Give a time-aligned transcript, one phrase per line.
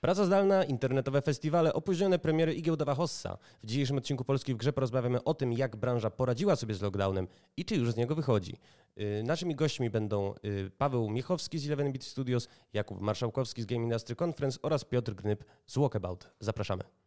[0.00, 3.38] Praca zdalna, internetowe festiwale, opóźnione premiery i giełdowa hossa.
[3.62, 7.28] W dzisiejszym odcinku Polski w Grze porozmawiamy o tym, jak branża poradziła sobie z lockdownem
[7.56, 8.56] i czy już z niego wychodzi.
[9.00, 14.16] Y, naszymi gośćmi będą y, Paweł Miechowski z 11 Studios, Jakub Marszałkowski z Game Industry
[14.24, 16.28] Conference oraz Piotr Gnyb z Walkabout.
[16.38, 16.99] Zapraszamy.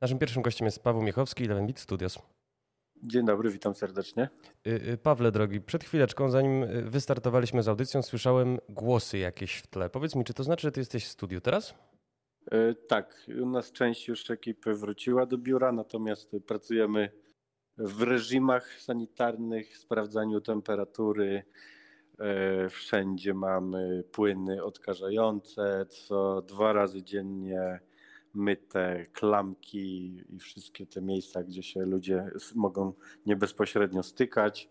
[0.00, 2.18] Naszym pierwszym gościem jest Paweł Miechowski, 11 Studios.
[3.02, 4.28] Dzień dobry, witam serdecznie.
[4.66, 9.66] Y, y, Pawle drogi, przed chwileczką, zanim y, wystartowaliśmy z audycją, słyszałem głosy jakieś w
[9.66, 9.90] tle.
[9.90, 11.74] Powiedz mi, czy to znaczy, że ty jesteś w studiu teraz?
[12.88, 17.12] Tak, u nas część już ekipy wróciła do biura, natomiast pracujemy
[17.78, 21.42] w reżimach sanitarnych, sprawdzaniu temperatury.
[22.70, 27.80] Wszędzie mamy płyny odkażające, co dwa razy dziennie
[28.34, 32.92] myte, klamki i wszystkie te miejsca, gdzie się ludzie mogą
[33.26, 34.68] nie bezpośrednio stykać.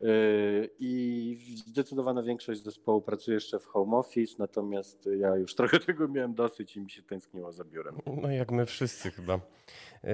[0.00, 6.08] Yy, I zdecydowana większość zespołu pracuje jeszcze w home office, natomiast ja już trochę tego
[6.08, 7.98] miałem dosyć i mi się tęskniło za biurem.
[8.22, 9.40] No jak my wszyscy chyba.
[10.04, 10.10] Yy,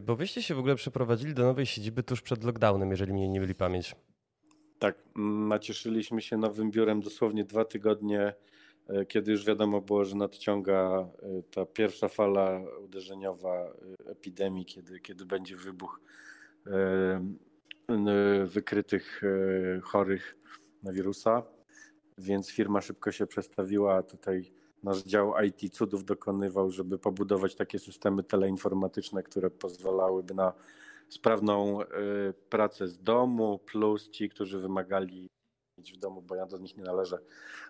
[0.00, 3.40] bo wyście się w ogóle przeprowadzili do nowej siedziby tuż przed lockdownem, jeżeli mnie nie
[3.40, 3.96] myli pamięć.
[4.78, 4.98] Tak,
[5.48, 8.34] nacieszyliśmy się nowym biurem dosłownie dwa tygodnie
[9.08, 15.26] kiedy już wiadomo było, że nadciąga e, ta pierwsza fala uderzeniowa e, epidemii, kiedy, kiedy
[15.26, 16.00] będzie wybuch
[18.44, 19.22] wykrytych
[19.82, 20.36] chorych
[20.82, 21.42] na wirusa.
[22.18, 24.02] Więc firma szybko się przestawiła.
[24.02, 30.52] Tutaj nasz dział IT cudów dokonywał, żeby pobudować takie systemy teleinformatyczne, które pozwalałyby na
[31.08, 31.78] sprawną
[32.48, 35.28] pracę z domu, plus ci, którzy wymagali
[35.78, 37.18] mieć w domu, bo ja do nich nie należę,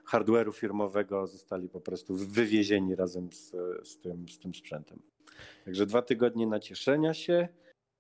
[0.07, 3.51] hardware'u firmowego, zostali po prostu wywiezieni razem z,
[3.85, 5.03] z, tym, z tym sprzętem.
[5.65, 7.49] Także dwa tygodnie nacieszenia się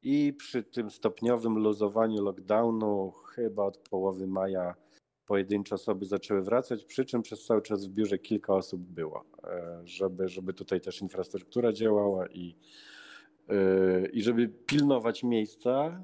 [0.02, 4.74] i przy tym stopniowym luzowaniu lockdownu chyba od połowy maja
[5.26, 9.80] pojedyncze osoby zaczęły wracać, przy czym przez cały czas w biurze kilka osób było, e,
[9.84, 12.56] żeby, żeby tutaj też infrastruktura działała i
[14.12, 16.02] i żeby pilnować miejsca,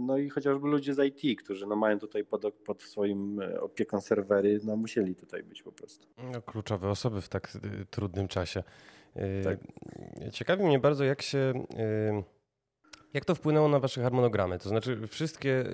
[0.00, 4.00] no i chociażby ludzie z IT, którzy no mają tutaj pod, pod swoim e, opieką
[4.00, 6.08] serwery, no musieli tutaj być po prostu.
[6.32, 8.62] No, kluczowe osoby w tak y, trudnym czasie.
[9.44, 9.58] Tak.
[10.32, 11.52] Ciekawi mnie bardzo, jak się.
[13.14, 14.58] Jak to wpłynęło na wasze harmonogramy?
[14.58, 15.64] To znaczy, wszystkie,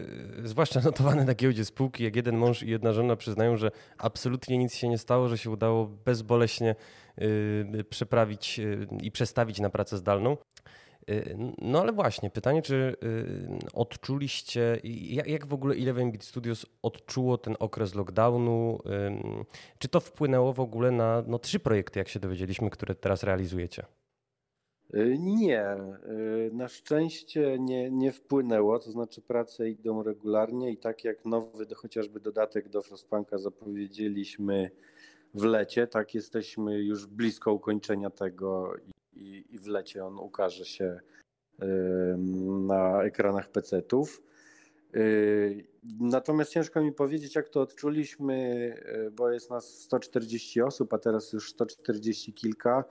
[0.45, 4.75] zwłaszcza notowane na giełdzie spółki, jak jeden mąż i jedna żona przyznają, że absolutnie nic
[4.75, 6.75] się nie stało, że się udało bezboleśnie
[7.91, 8.61] przeprawić
[9.03, 10.37] i przestawić na pracę zdalną.
[11.10, 14.81] Y, no ale właśnie, pytanie, czy y, odczuliście,
[15.26, 18.78] jak w ogóle Eleven Beat Studios odczuło ten okres lockdownu?
[19.78, 23.84] Czy to wpłynęło w ogóle na no, trzy projekty, jak się dowiedzieliśmy, które teraz realizujecie?
[24.94, 25.76] Y, nie,
[26.53, 32.21] na szczęście nie, nie wpłynęło, to znaczy prace idą regularnie i tak jak nowy chociażby
[32.21, 34.71] dodatek do Frostpunka zapowiedzieliśmy
[35.34, 38.75] w lecie, tak jesteśmy już blisko ukończenia tego
[39.17, 41.01] i, i w lecie on ukaże się
[42.67, 44.23] na ekranach PC-ów.
[44.97, 45.67] Y,
[46.01, 48.35] natomiast ciężko mi powiedzieć, jak to odczuliśmy,
[49.07, 52.85] y, bo jest nas 140 osób, a teraz już 140 kilka,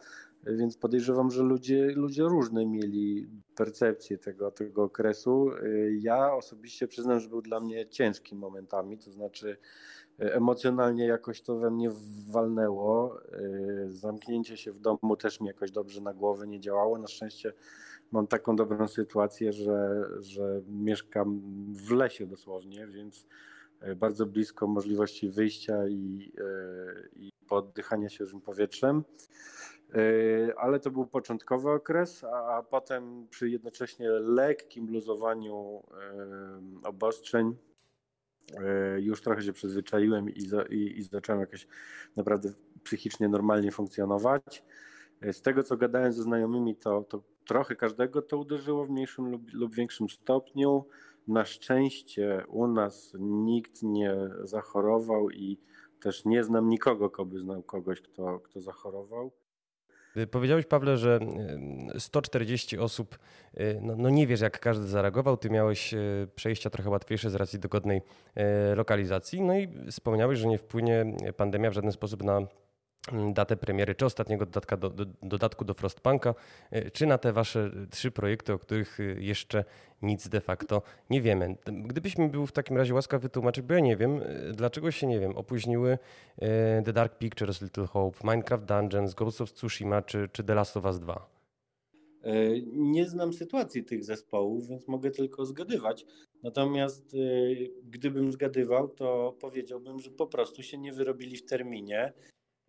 [0.45, 5.51] więc podejrzewam, że ludzie, ludzie różne mieli percepcję tego, tego okresu.
[5.99, 9.57] Ja osobiście przyznam, że był dla mnie ciężki momentami, to znaczy
[10.19, 11.89] emocjonalnie jakoś to we mnie
[12.29, 13.19] walnęło.
[13.21, 16.97] Y, zamknięcie się w domu też mi jakoś dobrze na głowę nie działało.
[16.97, 17.53] Na szczęście
[18.11, 21.41] mam taką dobrą sytuację, że, że mieszkam
[21.73, 23.27] w lesie dosłownie, więc
[23.87, 29.03] y, bardzo blisko możliwości wyjścia i, y, i poddychania świeżym powietrzem.
[30.57, 35.83] Ale to był początkowy okres, a potem przy jednocześnie lekkim luzowaniu
[36.83, 37.55] obostrzeń
[38.97, 41.67] już trochę się przyzwyczaiłem i, za, i, i zacząłem jakoś
[42.15, 42.53] naprawdę
[42.83, 44.63] psychicznie normalnie funkcjonować.
[45.21, 49.31] E, z tego, co gadałem ze znajomymi, to, to trochę każdego to uderzyło w mniejszym
[49.31, 50.85] lub, lub większym stopniu.
[51.27, 55.57] Na szczęście u nas nikt nie zachorował i
[56.01, 59.31] też nie znam nikogo, kto by znał kogoś, kto, kto zachorował.
[60.31, 61.19] Powiedziałeś, Pawle, że
[61.97, 63.19] 140 osób,
[63.59, 67.35] y, no, no, nie wiesz jak każdy zareagował, ty miałeś y, przejścia trochę łatwiejsze z
[67.35, 68.01] racji dogodnej
[68.71, 71.05] y, lokalizacji, no i wspomniałeś, że nie wpłynie
[71.37, 72.47] pandemia w żaden sposób na
[73.33, 76.35] datę premiery, czy ostatniego dodatka do, do, dodatku do Frostpunka,
[76.93, 79.65] czy na te wasze trzy projekty, o których jeszcze
[80.01, 81.55] nic de facto nie wiemy.
[81.65, 84.21] Gdybyś mi był w takim razie łaskaw wytłumaczyć, bo ja nie wiem,
[84.53, 85.97] dlaczego się, nie wiem, opóźniły
[86.85, 90.85] The Dark Pictures, Little Hope, Minecraft Dungeons, Ghost of Tsushima, czy, czy The Last of
[90.85, 91.29] Us 2?
[92.23, 96.05] E, nie znam sytuacji tych zespołów, więc mogę tylko zgadywać.
[96.43, 97.17] Natomiast e,
[97.83, 102.13] gdybym zgadywał, to powiedziałbym, że po prostu się nie wyrobili w terminie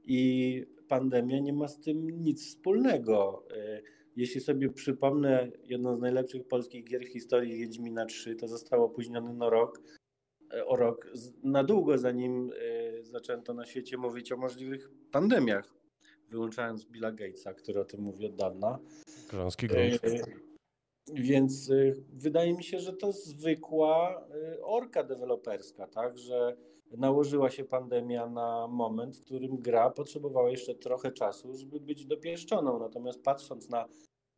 [0.05, 3.45] i pandemia nie ma z tym nic wspólnego.
[3.51, 3.83] E,
[4.17, 9.35] jeśli sobie przypomnę, jedną z najlepszych polskich gier w historii Wiedźmina 3, to zostało opóźnione
[9.35, 9.81] na rok,
[10.67, 11.13] o rok,
[11.43, 12.51] na długo zanim
[13.03, 15.75] zaczęto na świecie mówić o możliwych pandemiach
[16.31, 18.79] wyłączając Billa Gatesa, który o tym mówi od dawna.
[19.31, 20.05] Grząski grunt.
[20.05, 20.19] E,
[21.15, 26.57] więc e, wydaje mi się, że to zwykła e, orka deweloperska, tak, że
[26.91, 32.79] nałożyła się pandemia na moment, w którym gra potrzebowała jeszcze trochę czasu, żeby być dopieszczoną.
[32.79, 33.87] Natomiast patrząc na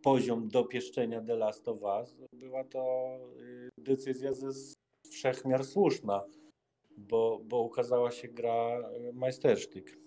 [0.02, 3.06] poziom dopieszczenia The Last of Us, była to
[3.78, 4.48] decyzja ze
[5.10, 6.24] wszechmiar słuszna,
[6.96, 10.05] bo, bo ukazała się gra majstersztyk.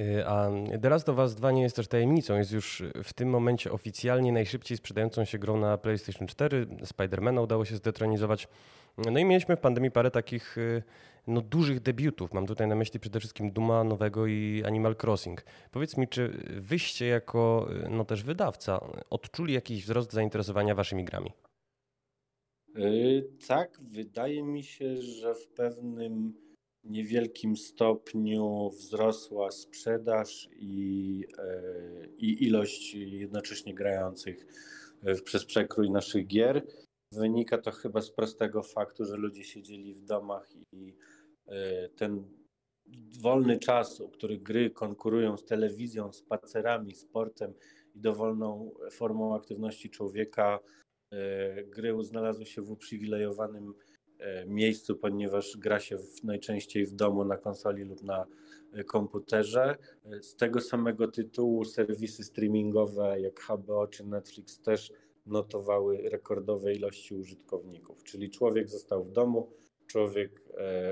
[0.00, 0.50] Y, a
[0.82, 4.32] The Last of Us 2 nie jest też tajemnicą, jest już w tym momencie oficjalnie
[4.32, 6.66] najszybciej sprzedającą się grą na PlayStation 4.
[6.84, 8.48] Spidermana udało się zdetronizować.
[8.98, 10.82] No i mieliśmy w pandemii parę takich y,
[11.26, 12.32] no, dużych debiutów.
[12.32, 15.44] Mam tutaj na myśli przede wszystkim Duma nowego i Animal Crossing.
[15.70, 16.28] Powiedz mi, czy
[16.60, 18.80] wyście jako y, no, też wydawca
[19.10, 21.32] odczuli jakiś wzrost zainteresowania waszymi grami?
[22.74, 26.34] Yy, tak, wydaje mi się, że w pewnym
[26.84, 34.46] niewielkim stopniu wzrosła sprzedaż i, e, i ilość jednocześnie grających
[35.24, 36.66] przez przekrój naszych gier.
[37.12, 40.94] Wynika to chyba z prostego faktu, że ludzie siedzieli w domach i
[41.46, 42.24] e, ten
[43.20, 47.54] wolny czas, u których gry konkurują z telewizją, spacerami, sportem
[47.94, 50.60] i dowolną formą aktywności człowieka,
[51.12, 53.74] e, gry znalazły się w uprzywilejowanym
[54.46, 58.26] miejscu, ponieważ gra się w, najczęściej w domu na konsoli lub na
[58.72, 59.76] e, komputerze.
[60.04, 64.92] E, z tego samego tytułu serwisy streamingowe jak HBO czy Netflix też
[65.26, 69.52] notowały rekordowe ilości użytkowników, czyli człowiek został w domu,
[69.86, 70.42] człowiek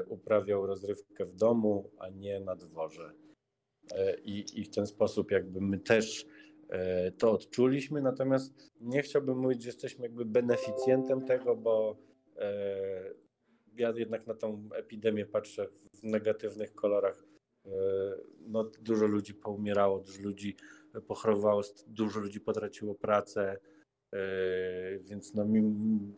[0.09, 3.13] uprawiał rozrywkę w domu, a nie na dworze.
[4.25, 6.27] I, I w ten sposób jakby my też
[7.19, 12.08] to odczuliśmy, natomiast nie chciałbym mówić, że jesteśmy jakby beneficjentem tego, bo E,
[13.77, 17.25] ja jednak na tą epidemię patrzę w negatywnych kolorach.
[17.67, 17.71] E,
[18.41, 20.57] no, dużo ludzi poumierało, dużo ludzi
[21.07, 23.59] pochorowało, dużo ludzi potraciło pracę,
[24.15, 24.19] e,
[24.99, 25.47] więc no,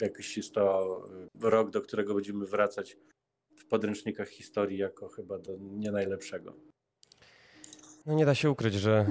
[0.01, 1.09] jakiś jest to
[1.41, 2.97] rok, do którego będziemy wracać
[3.57, 6.57] w podręcznikach historii jako chyba do nie najlepszego.
[8.07, 9.07] No nie da się ukryć, że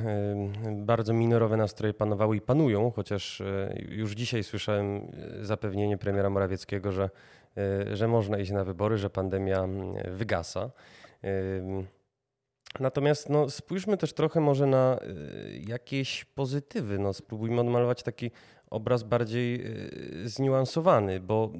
[0.72, 6.92] bardzo minorowe nastroje panowały i panują, chociaż e, już dzisiaj słyszałem e, zapewnienie premiera Morawieckiego,
[6.92, 7.10] że,
[7.58, 9.68] e, że można iść na wybory, że pandemia
[10.12, 10.72] wygasa.
[12.80, 15.00] Natomiast no, spójrzmy też trochę może na
[15.68, 17.00] jakieś pozytywy.
[17.00, 18.32] No, spróbujmy odmalować taki
[18.70, 19.66] obraz bardziej
[20.24, 21.52] y, zniuansowany, bo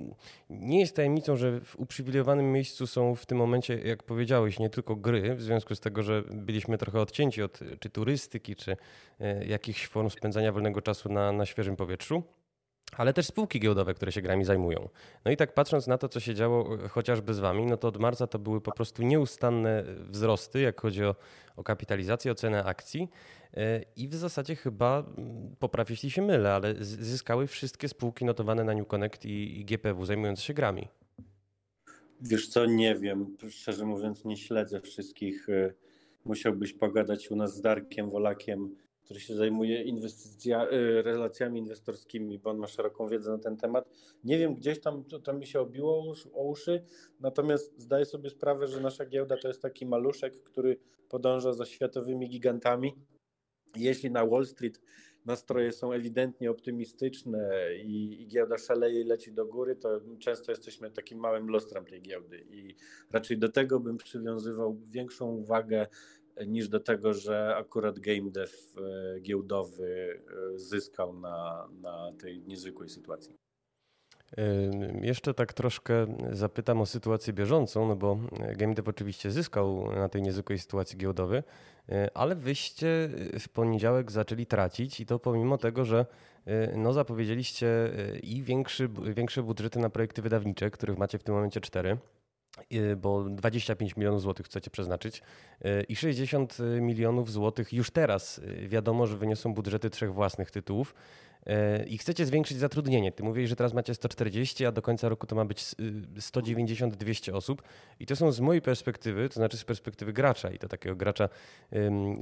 [0.50, 4.96] nie jest tajemnicą, że w uprzywilejowanym miejscu są w tym momencie, jak powiedziałeś, nie tylko
[4.96, 9.88] gry, w związku z tego, że byliśmy trochę odcięci od czy turystyki, czy y, jakichś
[9.88, 12.24] form spędzania wolnego czasu na, na świeżym powietrzu
[12.98, 14.90] ale też spółki giełdowe, które się grami zajmują.
[15.26, 17.98] No i tak patrząc na to, co się działo chociażby z wami, no to od
[17.98, 21.16] marca to były po prostu nieustanne wzrosty, jak chodzi o,
[21.56, 23.10] o kapitalizację, o cenę akcji.
[23.54, 28.64] E, I w zasadzie chyba, mm, popraw jeśli się mylę, ale zyskały wszystkie spółki notowane
[28.64, 30.88] na New Connect i, i GPW zajmujące się grami.
[32.22, 33.38] Wiesz co, nie wiem.
[33.50, 35.50] Szczerze mówiąc, nie śledzę wszystkich.
[35.50, 35.74] E,
[36.26, 38.76] musiałbyś pogadać u nas z Darkiem Wolakiem
[39.10, 43.90] który się zajmuje inwestycja, y, relacjami inwestorskimi, bo on ma szeroką wiedzę na ten temat.
[44.24, 46.86] Nie wiem, gdzieś tam to mi się obiło o uszy,
[47.20, 50.78] natomiast zdaję sobie sprawę, że nasza giełda to jest taki maluszek, który
[51.10, 52.96] podąża za światowymi gigantami.
[53.76, 54.82] Jeśli na Wall Street
[55.26, 60.92] nastroje są ewidentnie optymistyczne i, i giełda szaleje i leci do góry, to często jesteśmy
[60.92, 62.76] takim małym lustrem tej giełdy i
[63.12, 65.88] raczej do tego bym przywiązywał większą uwagę
[66.48, 70.20] niż do tego, że akurat game dev e, giełdowy
[70.56, 73.36] e, zyskał na, na tej niezwykłej sytuacji.
[75.02, 78.20] Jeszcze tak troszkę zapytam o sytuację bieżącą, no bo
[78.58, 81.42] game dev oczywiście zyskał na tej niezwykłej sytuacji giełdowej,
[81.90, 86.06] e, ale wyście w poniedziałek zaczęli tracić i to pomimo tego, że
[86.76, 87.68] no zapowiedzieliście
[88.24, 91.98] i większy, większe budżety na projekty wydawnicze, których macie w tym momencie cztery
[92.98, 95.22] bo 25 milionów złotych chcecie przeznaczyć
[95.90, 100.96] i 60 milionów złotych już teraz wiadomo, że wyniosą budżety trzech własnych tytułów
[101.88, 103.12] i chcecie zwiększyć zatrudnienie.
[103.12, 105.64] Ty mówisz, że teraz macie 140, a do końca roku to ma być
[106.18, 107.64] 190-200 osób.
[108.00, 111.30] I to są z mojej perspektywy, to znaczy z perspektywy gracza i to takiego gracza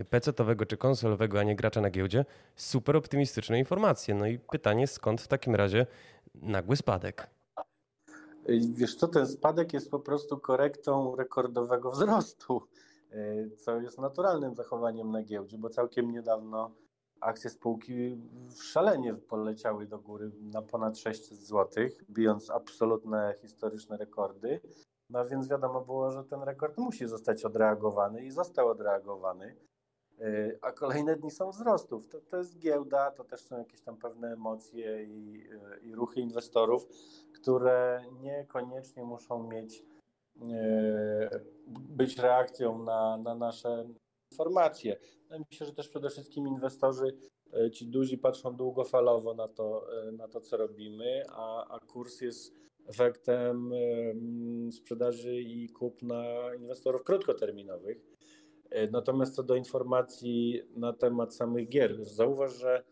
[0.10, 2.26] PC-owego czy konsolowego, a nie gracza na giełdzie,
[2.56, 4.16] super optymistyczne informacje.
[4.16, 5.86] No i pytanie, skąd w takim razie
[6.36, 7.28] nagły spadek?
[8.70, 12.62] Wiesz co, ten spadek jest po prostu korektą rekordowego wzrostu,
[13.12, 16.72] e, co jest naturalnym zachowaniem na giełdzie, bo całkiem niedawno
[17.22, 18.22] akcje spółki
[18.64, 24.62] szalenie poleciały do góry na ponad 600 zł, bijąc absolutne historyczne rekordy.
[25.10, 29.56] No więc wiadomo było, że ten rekord musi zostać odreagowany i został odreagowany.
[30.22, 32.08] Y, a kolejne dni są wzrostów.
[32.08, 36.22] To, to jest giełda, to też są jakieś tam pewne emocje i, y, i ruchy
[36.22, 36.88] inwestorów,
[37.34, 39.84] które niekoniecznie muszą mieć
[40.42, 40.44] y,
[41.68, 43.88] być reakcją na, na nasze
[44.32, 44.98] informacje.
[45.40, 47.18] Mi się, że też przede wszystkim inwestorzy,
[47.74, 52.54] ci duzi patrzą długofalowo na to, na to co robimy, a, a kurs jest
[52.88, 53.72] efektem
[54.72, 56.24] sprzedaży i kupna
[56.56, 58.17] inwestorów krótkoterminowych.
[58.70, 62.84] E, natomiast co do informacji na temat samych gier, zauważ, że e,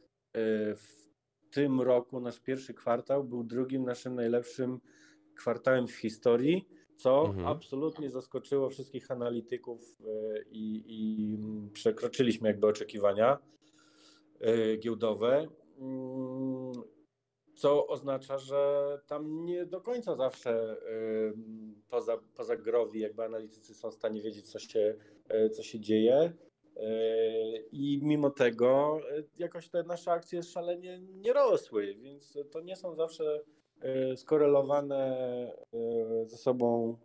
[0.76, 1.10] w
[1.52, 4.80] tym roku nasz pierwszy kwartał był drugim naszym najlepszym
[5.36, 7.48] kwartałem w historii, co mhm.
[7.48, 11.38] absolutnie zaskoczyło wszystkich analityków e, i, i
[11.74, 13.38] przekroczyliśmy jakby oczekiwania
[14.80, 15.48] giełdowe.
[17.56, 20.78] Co oznacza, że tam nie do końca zawsze
[21.90, 24.96] poza, poza growi jakby analitycy są w stanie wiedzieć, co się,
[25.30, 26.34] e, co się dzieje.
[26.76, 26.92] E,
[27.72, 29.00] I mimo tego
[29.38, 33.42] jakoś te nasze akcje szalenie nie rosły, więc to nie są zawsze
[34.16, 35.18] skorelowane
[36.26, 36.98] ze sobą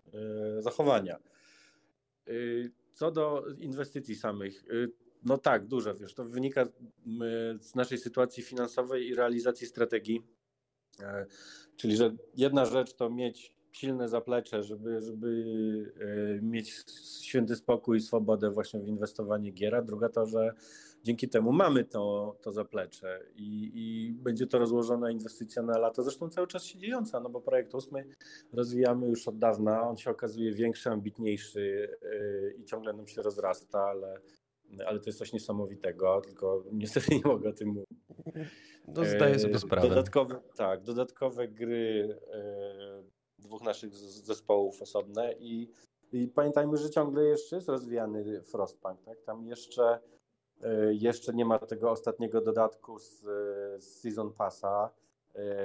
[0.58, 1.18] zachowania.
[2.92, 4.64] Co do inwestycji samych,
[5.24, 6.66] no tak, duże, wiesz, to wynika
[7.60, 10.22] z naszej sytuacji finansowej i realizacji strategii
[11.76, 16.74] czyli, że jedna rzecz to mieć silne zaplecze, żeby, żeby e, mieć
[17.20, 19.82] święty spokój i swobodę właśnie w inwestowaniu giera.
[19.82, 20.54] Druga to, że
[21.04, 26.28] dzięki temu mamy to, to zaplecze i, i będzie to rozłożona inwestycja na lata, zresztą
[26.28, 28.04] cały czas się dziejąca, no bo projekt ósmy
[28.52, 33.78] rozwijamy już od dawna, on się okazuje większy, ambitniejszy e, i ciągle nam się rozrasta,
[33.78, 34.20] ale,
[34.86, 38.00] ale to jest coś niesamowitego, tylko niestety nie mogę o tym mówić.
[38.88, 39.88] No, zdaję sobie sprawę.
[39.88, 43.02] Dodatkowe, tak, dodatkowe gry e,
[43.38, 45.70] dwóch naszych zespołów osobne i,
[46.12, 49.22] i pamiętajmy, że ciągle jeszcze jest rozwijany Frostpunk, tak?
[49.22, 49.98] Tam jeszcze,
[50.62, 53.20] e, jeszcze nie ma tego ostatniego dodatku z,
[53.84, 54.90] z Season Passa,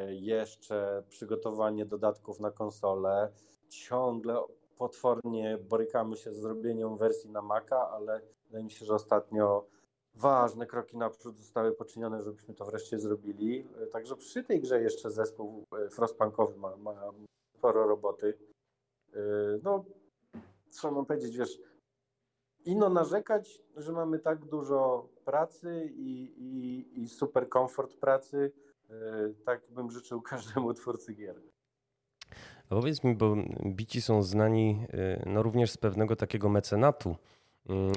[0.10, 3.31] jeszcze przygotowanie dodatków na konsolę,
[3.69, 4.43] ciągle
[4.77, 9.67] potwornie borykamy się z zrobieniem wersji na Maca, ale wydaje mi się, że ostatnio
[10.15, 13.67] ważne kroki naprzód zostały poczynione, żebyśmy to wreszcie zrobili.
[13.91, 17.12] Także przy tej grze jeszcze zespół e, frostpunkowy ma, ma
[17.57, 18.38] sporo roboty.
[19.13, 19.19] E,
[19.63, 19.86] no,
[20.69, 21.60] co mam powiedzieć, wiesz,
[22.65, 28.51] ino narzekać, że mamy tak dużo pracy i, i, i super komfort pracy,
[28.89, 28.93] e,
[29.45, 31.41] tak bym życzył każdemu twórcy gier.
[32.69, 34.88] A powiedz mi, bo bici są znani
[35.25, 37.15] no również z pewnego takiego mecenatu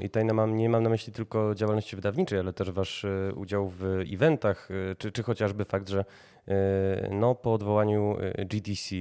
[0.03, 3.83] I tutaj nie mam na myśli tylko działalności wydawniczej, ale też wasz e, udział w
[4.13, 6.05] eventach, e, czy, czy chociażby fakt, że
[6.49, 8.95] e, no, po odwołaniu GDC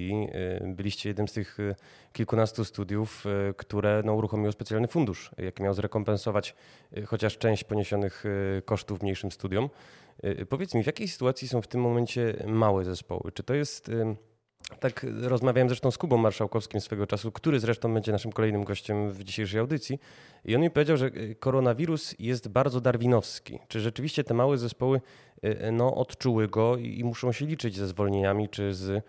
[0.62, 1.57] byliście jednym z tych
[2.13, 3.25] kilkunastu studiów,
[3.57, 6.55] które no, uruchomiło specjalny fundusz, jaki miał zrekompensować
[7.05, 8.24] chociaż część poniesionych
[8.65, 9.69] kosztów mniejszym studiom.
[10.50, 13.31] Powiedz mi, w jakiej sytuacji są w tym momencie małe zespoły?
[13.33, 13.91] Czy to jest
[14.79, 19.24] tak rozmawiałem zresztą z Kubą Marszałkowskim swego czasu, który zresztą będzie naszym kolejnym gościem w
[19.24, 20.00] dzisiejszej audycji.
[20.45, 23.59] I on mi powiedział, że e, koronawirus jest bardzo darwinowski.
[23.67, 25.01] Czy rzeczywiście te małe zespoły
[25.43, 29.03] e, e, no, odczuły go i, muszą się liczyć ze zwolnieniami, czy z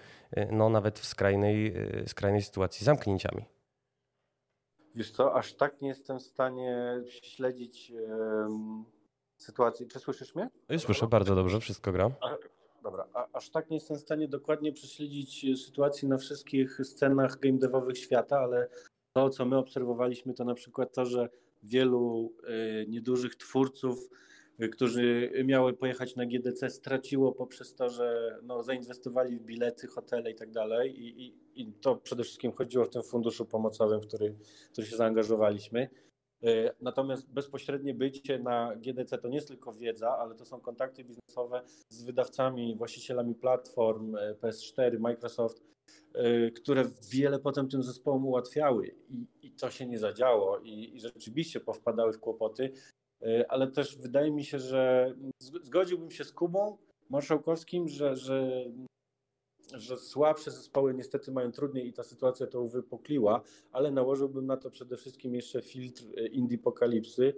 [0.53, 1.75] no, nawet w skrajnej,
[2.07, 3.45] skrajnej sytuacji zamknięciami?
[4.95, 8.85] Wiesz co, aż tak nie jestem w stanie śledzić um,
[9.37, 9.87] sytuacji.
[9.87, 10.51] Czy słyszysz mnie?
[10.79, 12.11] Słyszę bardzo dobrze, wszystko gra.
[12.89, 17.41] Dobra, a, aż tak nie jestem w stanie dokładnie prześledzić e, sytuacji na wszystkich scenach
[17.41, 18.69] game devowych świata, ale
[19.13, 21.29] to, co my obserwowaliśmy, to na przykład to, że
[21.63, 22.33] wielu
[22.83, 24.09] y, niedużych twórców,
[24.63, 30.31] y, którzy miały pojechać na GDC, straciło poprzez to, że no, zainwestowali w bilety, hotele
[30.31, 30.95] i tak dalej.
[31.55, 34.35] I to przede wszystkim chodziło w tym funduszu pomocowym, w który,
[34.69, 35.89] w który się zaangażowaliśmy.
[36.43, 41.05] E, natomiast bezpośrednie bycie na GDC to nie jest tylko wiedza, ale to są kontakty
[41.05, 45.69] biznesowe z wydawcami, właścicielami platform e, PS4, Microsoft,
[46.57, 51.61] które wiele potem tym zespołom ułatwiały i, i to się nie zadziało i, i rzeczywiście
[51.61, 52.73] powpadały w kłopoty,
[53.49, 55.15] ale też wydaje mi się, że
[55.63, 56.79] zgodziłbym się z Kubą
[57.11, 58.65] Marszałkowskim, że, że
[59.75, 64.71] że słabsze zespoły niestety mają trudniej i ta sytuacja to uwypukliła, ale nałożyłbym na to
[64.71, 67.35] przede wszystkim jeszcze filtr e, Indiepokalipsy,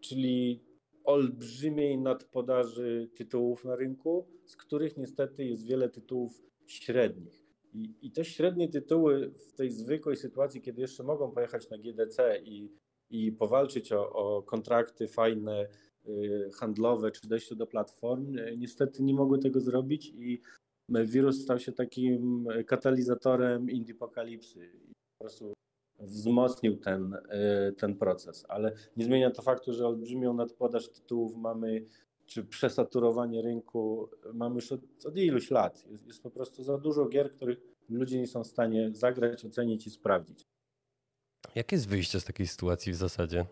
[0.00, 0.64] czyli
[1.04, 7.44] olbrzymiej nadpodaży tytułów na rynku, z których niestety jest wiele tytułów średnich.
[7.74, 12.40] I, I te średnie tytuły w tej zwykłej sytuacji, kiedy jeszcze mogą pojechać na GDC
[12.44, 12.72] i,
[13.10, 15.68] i powalczyć o, o kontrakty fajne,
[16.08, 20.40] y, handlowe czy dojście do platform, y, niestety nie mogły tego zrobić i
[20.88, 25.54] wirus stał się takim katalizatorem indiepokalipsy i po prostu
[26.00, 28.46] wzmocnił ten, e, ten proces.
[28.48, 31.86] Ale nie zmienia to faktu, że olbrzymią nadpodaż tytułów mamy,
[32.26, 35.86] czy przesaturowanie rynku mamy już od, od iluś lat.
[35.90, 39.86] Jest, jest po prostu za dużo gier, których ludzie nie są w stanie zagrać, ocenić
[39.86, 40.46] i sprawdzić.
[41.54, 43.46] Jakie jest wyjście z takiej sytuacji w zasadzie?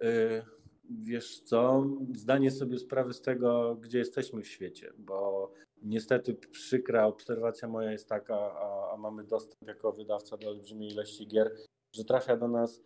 [0.00, 0.42] Yy,
[0.90, 5.52] wiesz co, zdanie sobie sprawy z tego, gdzie jesteśmy w świecie, bo
[5.86, 11.26] Niestety przykra obserwacja moja jest taka, a, a, mamy dostęp jako wydawca do olbrzymiej ilości
[11.26, 11.56] gier,
[11.92, 12.82] że trafia do nas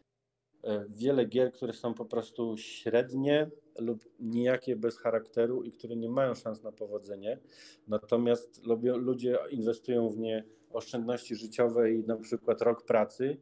[0.64, 6.08] e, wiele gier, które są po prostu średnie lub nijakie bez charakteru i które nie
[6.08, 7.40] mają szans na powodzenie.
[7.88, 8.60] Natomiast
[8.96, 13.36] ludzie inwestują w nie oszczędności życiowe i na przykład rok pracy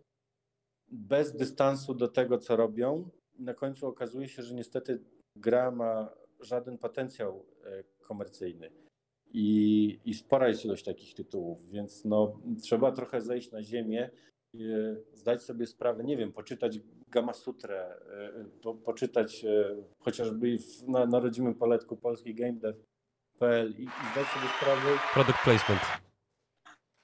[0.89, 3.11] bez dystansu do tego, co robią.
[3.39, 5.05] Na końcu okazuje się, że niestety
[5.37, 8.88] gra ma żaden potencjał e, komercyjny
[9.33, 14.11] i, i spora jest ilość takich tytułów, więc no, trzeba trochę zejść na ziemię,
[15.15, 21.07] zdać sobie sprawę, nie wiem, poczytać Gama Sutrę, e, po, poczytać e, chociażby w, na,
[21.07, 24.99] na rodzimym poletku polski GameDev.pl i, i zdać sobie sprawę...
[25.15, 25.81] Product placement.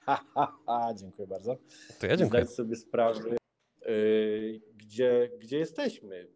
[0.01, 1.57] Ha, ha, ha, dziękuję bardzo.
[1.99, 2.45] To ja dziękuję.
[2.45, 3.37] Zdać sobie sprawę,
[3.85, 6.27] yy, gdzie, gdzie jesteśmy.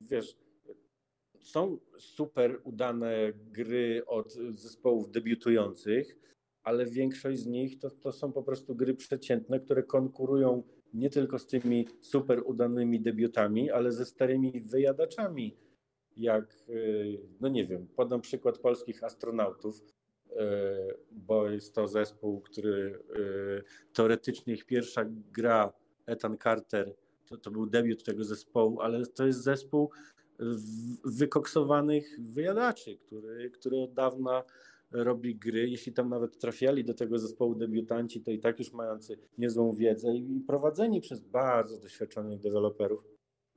[0.00, 0.36] Wiesz,
[1.42, 6.16] są super udane gry od zespołów debiutujących,
[6.62, 10.62] ale większość z nich to, to są po prostu gry przeciętne, które konkurują
[10.94, 15.56] nie tylko z tymi super udanymi debiutami, ale ze starymi wyjadaczami,
[16.16, 20.34] jak, y, no nie wiem, podam przykład polskich astronautów, y,
[21.10, 25.72] bo jest to zespół, który y, teoretycznie ich pierwsza gra,
[26.06, 26.94] Ethan Carter,
[27.28, 29.90] to, to był debiut tego zespołu, ale to jest zespół,
[31.04, 34.44] wykoksowanych wyjadaczy, który, który od dawna
[34.92, 35.68] robi gry.
[35.68, 40.14] Jeśli tam nawet trafiali do tego zespołu debiutanci, to i tak już mający niezłą wiedzę
[40.16, 43.04] i prowadzeni przez bardzo doświadczonych deweloperów.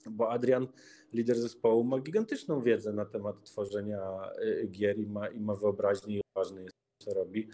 [0.10, 0.68] Bo Adrian,
[1.14, 4.02] lider zespołu, ma gigantyczną wiedzę na temat tworzenia
[4.42, 7.50] y, gier i ma, i ma wyobraźnię i ważny jest, co robi.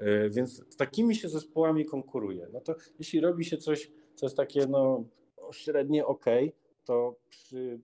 [0.00, 2.48] Y, więc z takimi się zespołami konkuruje.
[2.52, 5.04] No to jeśli robi się coś, co jest takie no,
[5.52, 6.24] średnie ok,
[6.84, 7.80] to przy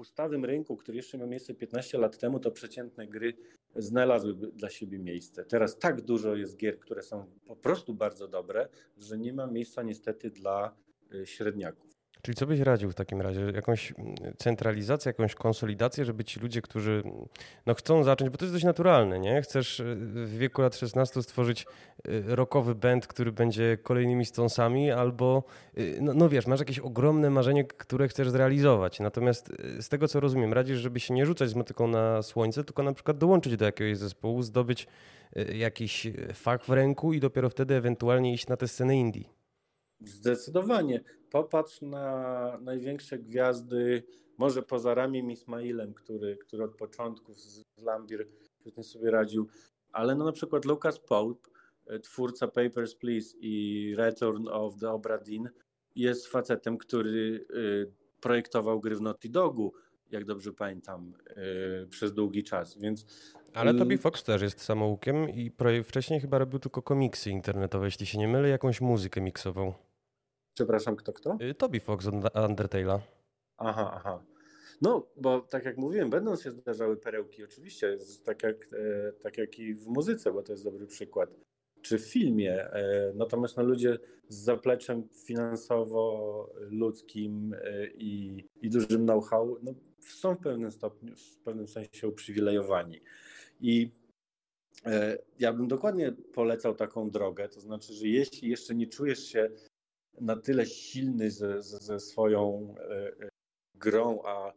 [0.00, 3.32] pustawym rynku, który jeszcze miał miejsce 15 lat temu, to przeciętne gry
[3.76, 5.44] znalazłyby dla siebie miejsce.
[5.44, 9.82] Teraz tak dużo jest gier, które są po prostu bardzo dobre, że nie ma miejsca
[9.82, 10.76] niestety dla
[11.14, 11.89] y, średniaków.
[12.22, 13.40] Czyli co byś radził w takim razie?
[13.54, 17.26] Jakąś mm, centralizację, jakąś konsolidację, żeby ci ludzie, którzy mm,
[17.66, 19.42] no, chcą zacząć, bo to jest dość naturalne, nie?
[19.42, 21.66] Chcesz y, w wieku lat 16 stworzyć
[22.08, 25.44] y, rockowy band, który będzie kolejnymi Stonesami, albo
[25.78, 29.00] y, no, no, wiesz, masz jakieś ogromne marzenie, które chcesz zrealizować.
[29.00, 32.82] Natomiast z tego co rozumiem, radzisz, żeby się nie rzucać z motyką na słońce, tylko
[32.82, 34.86] na przykład dołączyć do jakiegoś zespołu, zdobyć
[35.54, 39.24] jakiś fach w ręku i dopiero wtedy ewentualnie iść na tę scenę indie.
[40.00, 41.00] Zdecydowanie.
[41.30, 44.02] Popatrz na największe gwiazdy,
[44.38, 48.26] może poza Ramim Ismailem, który, który od początku z Lambir
[48.60, 49.48] świetnie sobie radził,
[49.92, 51.50] ale no na przykład Lucas Pope,
[52.02, 55.48] twórca Papers, Please i Return of the Obra Dinn,
[55.96, 59.72] jest facetem, który y, projektował gry w Naughty Dogu,
[60.10, 61.14] jak dobrze pamiętam,
[61.84, 63.06] y, przez długi czas, więc...
[63.54, 65.52] Ale Toby Fox też jest samoukiem i
[65.84, 69.74] wcześniej chyba robił tylko komiksy internetowe, jeśli się nie mylę, jakąś muzykę miksował.
[70.60, 71.38] Przepraszam, kto kto?
[71.40, 72.98] Y, Toby Fox od Undertale'a.
[73.56, 74.24] Aha, aha.
[74.82, 79.58] No, bo tak jak mówiłem, będą się zdarzały perełki, oczywiście, tak jak, e, tak jak
[79.58, 81.38] i w muzyce, bo to jest dobry przykład,
[81.82, 82.64] czy w filmie.
[82.64, 90.38] E, natomiast no, ludzie z zapleczem finansowo-ludzkim e, i, i dużym know-how no, są w
[90.38, 93.00] pewnym stopniu, w pewnym sensie uprzywilejowani.
[93.60, 93.90] I
[95.38, 99.50] ja bym dokładnie polecał taką drogę, to znaczy, że jeśli jeszcze nie czujesz się
[100.20, 103.28] na tyle silny ze, ze swoją e, e,
[103.74, 104.52] grą, a,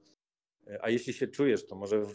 [0.82, 2.06] a jeśli się czujesz, to może,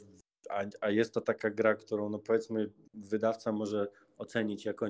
[0.50, 4.86] a, a jest to taka gra, którą no powiedzmy wydawca może ocenić jako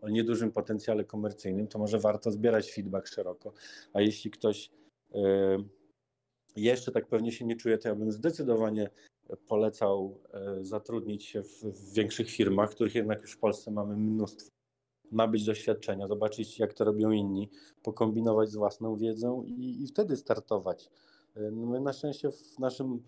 [0.00, 3.52] o niedużym potencjale komercyjnym, to może warto zbierać feedback szeroko.
[3.92, 4.70] A jeśli ktoś
[5.14, 5.18] y,
[6.56, 8.90] jeszcze tak pewnie się nie czuje, to ja bym zdecydowanie
[9.48, 10.20] polecał
[10.60, 14.55] y, zatrudnić się w, w większych firmach, których jednak już w Polsce mamy mnóstwo
[15.12, 17.50] nabyć doświadczenia, zobaczyć jak to robią inni,
[17.82, 20.90] pokombinować z własną wiedzą i, i wtedy startować.
[21.52, 23.02] No my na szczęście w naszym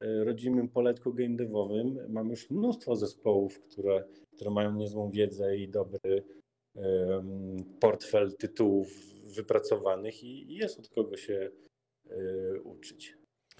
[0.00, 4.04] e, rodzimym poletku game devowym mamy już mnóstwo zespołów, które,
[4.36, 6.24] które mają niezłą wiedzę i dobry
[6.74, 8.88] um, portfel tytułów
[9.36, 11.50] wypracowanych i, i jest od kogo się
[12.10, 13.16] y, uczyć.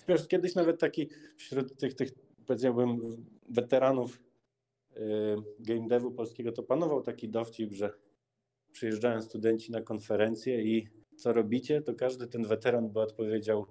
[0.08, 2.10] Wiesz, kiedyś nawet taki wśród tych, tych
[2.46, 3.00] powiedziałbym,
[3.48, 4.23] weteranów y,
[5.60, 7.92] game devu polskiego to panował taki dowcip, że
[8.72, 13.66] przyjeżdżają studenci na konferencję i co robicie, to każdy ten weteran by odpowiedział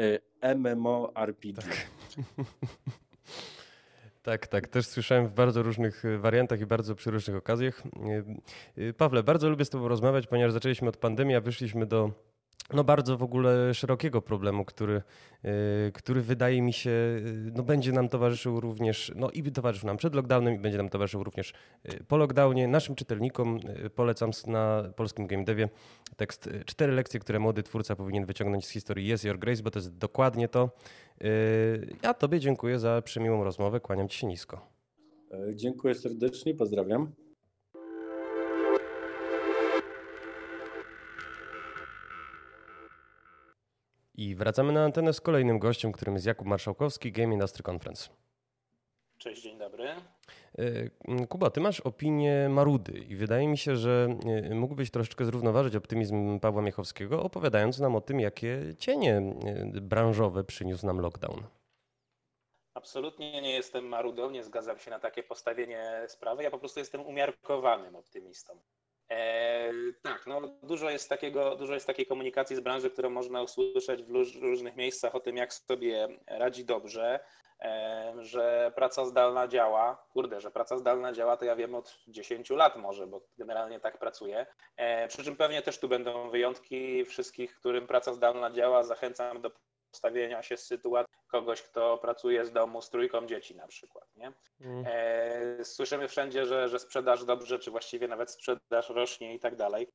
[0.00, 0.20] Y,
[0.54, 1.62] MMORPG.
[1.62, 1.86] Tak.
[4.22, 4.68] Tak, tak.
[4.68, 7.82] Też słyszałem w bardzo różnych y, wariantach i bardzo przy różnych okazjach.
[8.78, 12.10] Y, Pawle, bardzo lubię z Tobą rozmawiać, ponieważ zaczęliśmy od pandemii, a wyszliśmy do
[12.74, 15.02] no bardzo w ogóle szerokiego problemu, który,
[15.88, 19.96] y, który wydaje mi się, y, no będzie nam towarzyszył również, no i towarzyszył nam
[19.96, 21.52] przed lockdownem i będzie nam towarzyszył również
[21.92, 22.68] y, po lockdownie.
[22.68, 23.60] Naszym czytelnikom
[23.94, 25.68] polecam na polskim game devie
[26.16, 29.78] tekst cztery lekcje, które młody twórca powinien wyciągnąć z historii Yes Your Grace, bo to
[29.78, 30.70] jest dokładnie to.
[32.02, 34.66] Ja Tobie dziękuję za przemiłą rozmowę, kłaniam Ci się nisko.
[35.30, 37.12] E, dziękuję serdecznie, pozdrawiam.
[44.14, 48.08] I wracamy na antenę z kolejnym gościem, którym jest Jakub Marszałkowski, Game Industry Conference.
[49.18, 49.88] Cześć, dzień dobry.
[50.58, 54.16] E, Kuba, ty masz opinię Marudy i wydaje mi się, że
[54.50, 60.44] e, mógłbyś troszeczkę zrównoważyć optymizm Pawła Miechowskiego, opowiadając nam o tym, jakie cienie e, branżowe
[60.44, 61.42] przyniósł nam lockdown.
[62.74, 66.42] Absolutnie nie jestem marudą, nie zgadzam się na takie postawienie sprawy.
[66.42, 68.52] Ja po prostu jestem umiarkowanym optymistą.
[69.12, 69.72] E,
[70.02, 74.42] tak, no dużo jest, takiego, dużo jest takiej komunikacji z branży, którą można usłyszeć w
[74.42, 77.20] różnych miejscach o tym, jak sobie radzi dobrze,
[77.60, 80.06] e, że praca zdalna działa.
[80.12, 83.98] Kurde, że praca zdalna działa, to ja wiem od 10 lat może, bo generalnie tak
[83.98, 84.46] pracuję.
[84.76, 87.04] E, przy czym pewnie też tu będą wyjątki.
[87.04, 89.50] Wszystkich, którym praca zdalna działa, zachęcam do
[89.92, 94.16] postawienia się z sytuacji kogoś, kto pracuje z domu z trójką dzieci na przykład.
[94.16, 94.32] Nie?
[94.60, 94.84] Mm.
[94.88, 99.88] E, słyszymy wszędzie, że, że sprzedaż dobrze, czy właściwie nawet sprzedaż rośnie i tak dalej.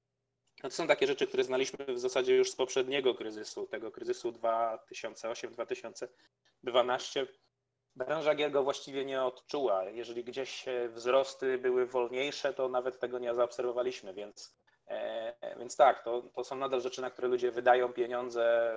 [0.64, 4.32] No to są takie rzeczy, które znaliśmy w zasadzie już z poprzedniego kryzysu, tego kryzysu
[4.32, 7.28] 2008-2012.
[7.96, 9.84] Branża gier go właściwie nie odczuła.
[9.84, 14.58] Jeżeli gdzieś wzrosty były wolniejsze, to nawet tego nie zaobserwowaliśmy, więc,
[14.88, 18.74] e, więc tak, to, to są nadal rzeczy, na które ludzie wydają pieniądze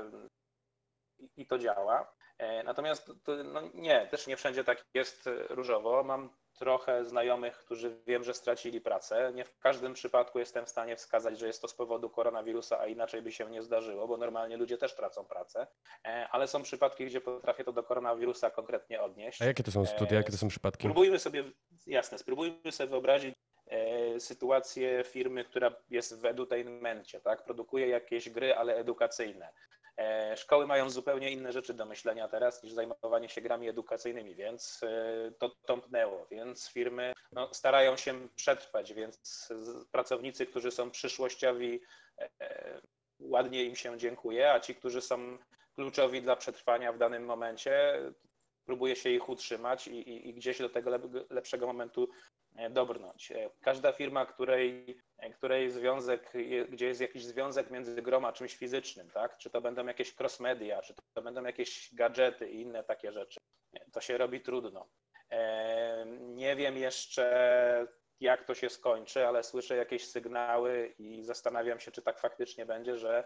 [1.36, 2.12] i to działa.
[2.38, 6.02] E, natomiast to, no nie, też nie wszędzie tak jest różowo.
[6.02, 9.32] Mam trochę znajomych, którzy wiem, że stracili pracę.
[9.34, 12.86] Nie w każdym przypadku jestem w stanie wskazać, że jest to z powodu koronawirusa, a
[12.86, 15.66] inaczej by się nie zdarzyło, bo normalnie ludzie też tracą pracę.
[16.04, 19.42] E, ale są przypadki, gdzie potrafię to do koronawirusa konkretnie odnieść.
[19.42, 20.82] A jakie to są studia, jakie to są przypadki?
[20.82, 21.44] Spróbujmy sobie,
[21.86, 23.34] jasne, spróbujmy sobie wyobrazić
[23.66, 27.44] e, sytuację firmy, która jest w edutainmencie, tak?
[27.44, 29.52] Produkuje jakieś gry, ale edukacyjne.
[30.00, 34.80] E, szkoły mają zupełnie inne rzeczy do myślenia teraz niż zajmowanie się grami edukacyjnymi, więc
[34.82, 39.48] e, to tąpnęło, więc firmy no, starają się przetrwać, więc
[39.92, 41.80] pracownicy, którzy są przyszłościowi,
[42.18, 42.80] e,
[43.18, 45.38] ładnie im się dziękuję, a ci, którzy są
[45.74, 48.02] kluczowi dla przetrwania w danym momencie,
[48.64, 50.90] próbuje się ich utrzymać i, i, i gdzieś do tego
[51.30, 52.08] lepszego momentu
[52.70, 53.32] dobrnąć.
[53.32, 56.32] E, każda firma, której, e, której związek,
[56.68, 59.38] gdzie jest jakiś związek między grą a czymś fizycznym, tak?
[59.38, 63.40] czy to będą jakieś cross-media, czy to będą jakieś gadżety i inne takie rzeczy,
[63.92, 64.88] to się robi trudno.
[66.18, 67.86] Nie wiem jeszcze,
[68.20, 72.96] jak to się skończy, ale słyszę jakieś sygnały i zastanawiam się, czy tak faktycznie będzie,
[72.96, 73.24] że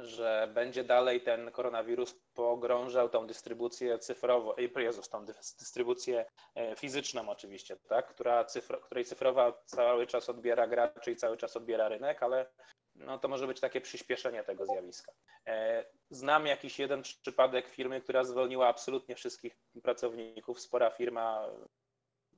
[0.00, 5.24] że będzie dalej ten koronawirus pogrążał tą dystrybucję cyfrową, Jezus, tą
[5.58, 8.06] dystrybucję e, fizyczną oczywiście, tak?
[8.06, 12.46] Która cyfro, której cyfrowa cały czas odbiera graczy i cały czas odbiera rynek, ale
[12.94, 15.12] no to może być takie przyspieszenie tego zjawiska.
[15.46, 21.48] E, znam jakiś jeden przypadek firmy, która zwolniła absolutnie wszystkich pracowników, spora firma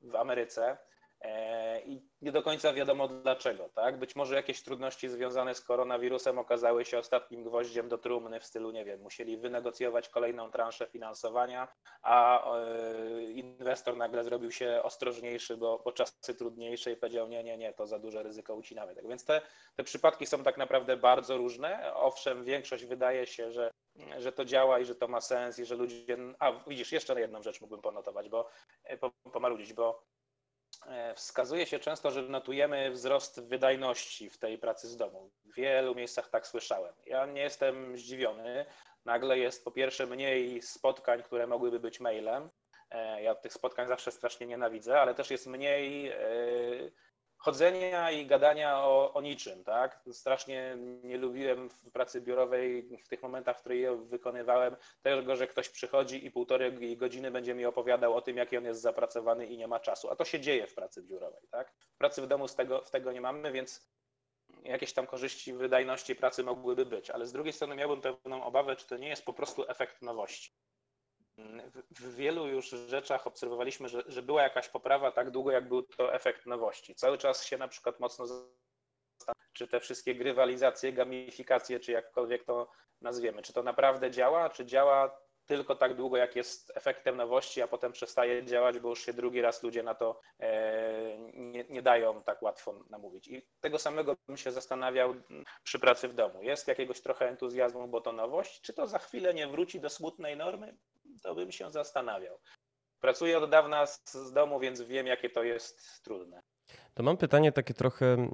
[0.03, 0.79] w Ameryce,
[1.87, 3.69] i nie do końca wiadomo dlaczego.
[3.69, 3.99] Tak?
[3.99, 8.71] Być może jakieś trudności związane z koronawirusem okazały się ostatnim gwoździem do trumny w stylu,
[8.71, 11.69] nie wiem, musieli wynegocjować kolejną transzę finansowania,
[12.03, 17.57] a e, inwestor nagle zrobił się ostrożniejszy, bo, bo czasy trudniejsze i powiedział, nie, nie,
[17.57, 18.95] nie, to za duże ryzyko ucinamy.
[18.95, 19.41] Tak więc te,
[19.77, 21.95] te przypadki są tak naprawdę bardzo różne.
[21.95, 23.71] Owszem, większość wydaje się, że
[24.19, 26.17] że to działa i że to ma sens i że ludzie.
[26.39, 28.49] A widzisz, jeszcze jedną rzecz mógłbym ponotować, bo
[29.33, 30.14] pomarudzić, bo e,
[31.15, 35.31] wskazuje się często, że notujemy wzrost wydajności w tej pracy z domu.
[35.45, 36.95] W wielu miejscach tak słyszałem.
[37.07, 38.67] Ja nie jestem zdziwiony.
[39.05, 42.51] Nagle jest po pierwsze mniej spotkań, które mogłyby być mailem.
[42.91, 46.13] E, ja tych spotkań zawsze strasznie nienawidzę, ale też jest mniej
[47.45, 50.01] chodzenia i gadania o, o, niczym, tak?
[50.13, 55.47] Strasznie nie lubiłem w pracy biurowej w tych momentach, w których je wykonywałem, tego, że
[55.47, 59.59] ktoś przychodzi i półtorej godziny będzie mi opowiadał o tym, jaki on jest zapracowany i
[59.59, 60.11] nie ma czasu.
[60.11, 61.73] A to się dzieje w pracy biurowej, tak?
[61.95, 63.89] W pracy w domu z tego, tego nie mamy, więc
[64.63, 68.87] jakieś tam korzyści wydajności pracy mogłyby być, ale z drugiej strony miałbym pewną obawę, czy
[68.87, 70.53] to nie jest po prostu efekt nowości
[71.91, 76.15] w wielu już rzeczach obserwowaliśmy, że, że była jakaś poprawa tak długo, jak był to
[76.15, 76.95] efekt nowości.
[76.95, 78.27] Cały czas się na przykład mocno
[79.53, 82.71] czy te wszystkie grywalizacje, gamifikacje, czy jakkolwiek to
[83.01, 87.69] nazwiemy, czy to naprawdę działa, czy działa tylko tak długo, jak jest efektem nowości, a
[87.69, 92.23] potem przestaje działać, bo już się drugi raz ludzie na to e, nie, nie, dają
[92.23, 93.29] tak łatwo namówić.
[93.29, 95.15] I tego samego bym się zastanawiał
[95.63, 96.43] przy pracy w domu.
[96.43, 100.37] Jest jakiegoś trochę entuzjazmu, bo to nowość, czy to za chwilę nie wróci do smutnej
[100.37, 100.77] normy?
[101.23, 102.41] To bym się zastanawiał.
[103.01, 106.43] Pracuję od dawna z, z domu, więc wiem, jakie to jest trudne.
[106.95, 108.31] To mam pytanie takie trochę, mm,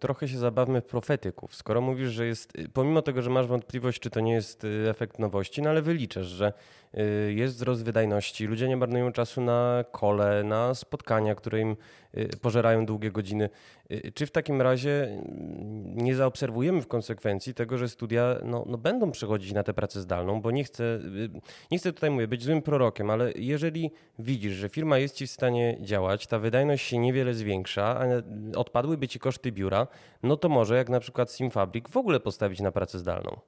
[0.00, 1.54] trochę się zabawmy w profetyków.
[1.54, 5.18] Skoro mówisz, że jest, pomimo tego, że masz wątpliwość, czy to nie jest y, efekt
[5.18, 6.52] nowości, no ale wyliczasz, że
[6.94, 11.76] y, jest wzrost wydajności, ludzie nie marnują czasu na kole, na spotkania, które im
[12.16, 13.50] y, pożerają długie godziny.
[14.14, 19.10] Czy w takim razie mm, nie zaobserwujemy w konsekwencji tego, że studia no, no będą
[19.10, 21.00] przechodzić na tę pracę zdalną, bo nie chcę,
[21.70, 25.30] nie chcę tutaj mówię, być złym prorokiem, ale jeżeli widzisz, że firma jest ci w
[25.30, 28.04] stanie działać, ta wydajność się niewiele zwiększa, większa, a
[28.58, 29.86] odpadłyby ci koszty biura,
[30.22, 33.40] no to może jak na przykład Simfabrik w ogóle postawić na pracę zdalną.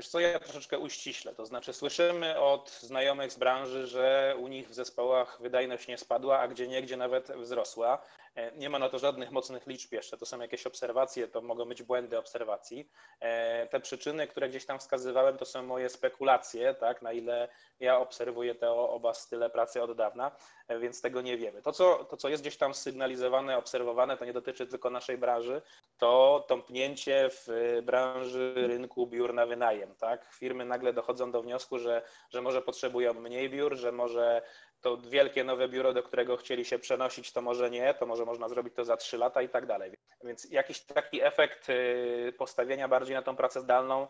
[0.00, 1.34] Wiesz co, ja troszeczkę uściślę.
[1.34, 6.38] To znaczy słyszymy od znajomych z branży, że u nich w zespołach wydajność nie spadła,
[6.38, 8.02] a gdzie niegdzie nawet wzrosła.
[8.34, 10.18] E, nie ma na to żadnych mocnych liczb jeszcze.
[10.18, 12.90] To są jakieś obserwacje, to mogą być błędy obserwacji.
[13.20, 17.48] E, te przyczyny, które gdzieś tam wskazywałem, to są moje spekulacje, tak, na ile
[17.80, 20.36] ja obserwuję te oba style pracy od dawna,
[20.68, 21.62] e, więc tego nie wiemy.
[21.62, 25.62] To co, to, co jest gdzieś tam sygnalizowane, obserwowane, to nie dotyczy tylko naszej branży,
[25.98, 29.89] to tąpnięcie w branży rynku biur na wynajem.
[29.94, 30.34] Tak?
[30.34, 34.42] Firmy nagle dochodzą do wniosku, że, że może potrzebują mniej biur, że może
[34.80, 38.48] to wielkie nowe biuro, do którego chcieli się przenosić, to może nie, to może można
[38.48, 39.96] zrobić to za trzy lata i tak dalej.
[40.24, 44.06] Więc jakiś taki efekt y, postawienia bardziej na tą pracę zdalną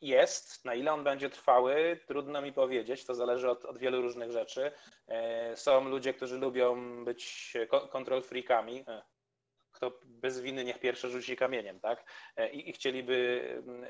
[0.00, 0.64] jest.
[0.64, 3.04] Na ile on będzie trwały, trudno mi powiedzieć.
[3.04, 4.72] To zależy od, od wielu różnych rzeczy.
[5.08, 7.52] E, są ludzie, którzy lubią być
[7.90, 8.84] control freakami.
[9.78, 12.04] Kto bez winy niech pierwszy rzuci kamieniem, tak?
[12.36, 13.88] E, I, I, chcieliby mm, e,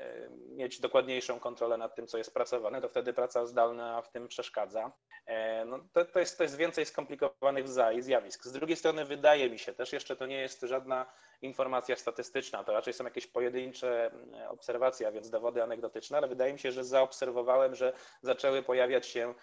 [0.55, 4.91] mieć dokładniejszą kontrolę nad tym, co jest pracowane, to wtedy praca zdalna w tym przeszkadza.
[5.25, 7.67] E, no, to, to, jest, to jest więcej skomplikowanych
[7.99, 8.43] zjawisk.
[8.43, 11.05] Z drugiej strony wydaje mi się też, jeszcze to nie jest żadna
[11.41, 16.53] informacja statystyczna, to raczej są jakieś pojedyncze mm, obserwacje, a więc dowody anegdotyczne, ale wydaje
[16.53, 19.33] mi się, że zaobserwowałem, że zaczęły pojawiać się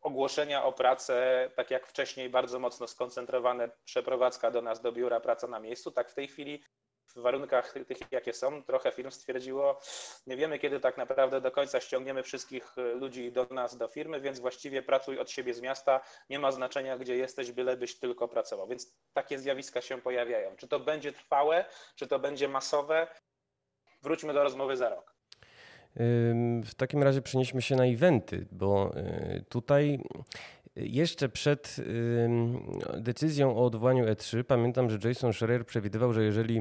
[0.00, 5.46] ogłoszenia o pracę, tak jak wcześniej bardzo mocno skoncentrowane przeprowadzka do nas do biura, praca
[5.46, 6.62] na miejscu, tak w tej chwili
[7.16, 9.80] w warunkach tych, jakie są, trochę firm stwierdziło,
[10.26, 14.40] nie wiemy, kiedy tak naprawdę do końca ściągniemy wszystkich ludzi do nas, do firmy, więc
[14.40, 16.00] właściwie pracuj od siebie z miasta,
[16.30, 18.68] nie ma znaczenia, gdzie jesteś, bylebyś tylko pracował.
[18.68, 20.56] Więc takie zjawiska się pojawiają.
[20.56, 23.06] Czy to będzie trwałe, czy to będzie masowe?
[24.02, 25.16] Wróćmy do rozmowy za rok.
[26.64, 29.98] W takim razie przenieśmy się na eventy, bo y, tutaj
[30.76, 31.76] jeszcze przed
[32.98, 36.60] decyzją o odwołaniu E3 pamiętam, że Jason Schreier przewidywał, że jeżeli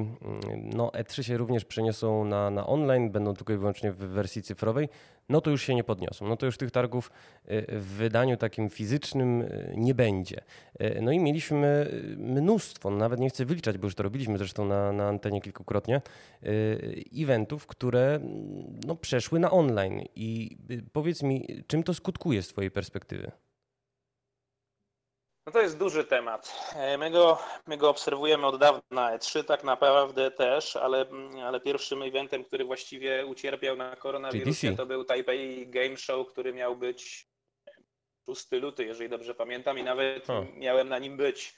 [0.58, 4.90] no, E3 się również przeniosą na, na online, będą tylko i wyłącznie w wersji cyfrowej,
[5.30, 6.28] no to już się nie podniosą.
[6.28, 7.12] No to już tych targów
[7.52, 10.42] y, w wydaniu takim fizycznym y, nie będzie.
[10.82, 14.66] Y, no i mieliśmy mnóstwo, no nawet nie chcę wyliczać, bo już to robiliśmy zresztą
[14.66, 16.02] na, na antenie kilkukrotnie,
[17.18, 18.20] eventów, które
[18.88, 20.02] no, przeszły na online.
[20.16, 20.58] I
[20.94, 23.32] powiedz mi, czym to skutkuje z Twojej perspektywy?
[25.46, 26.72] No to jest duży temat.
[26.76, 31.06] E, my go, my go obserwujemy od dawna, E3 tak naprawdę też, ale,
[31.44, 36.76] ale pierwszym eventem, który właściwie ucierpiał na koronawirusie, to był Taipei Game Show, który miał
[36.76, 37.28] być
[38.30, 41.56] 6 luty, jeżeli dobrze pamiętam, i nawet miałem na nim być,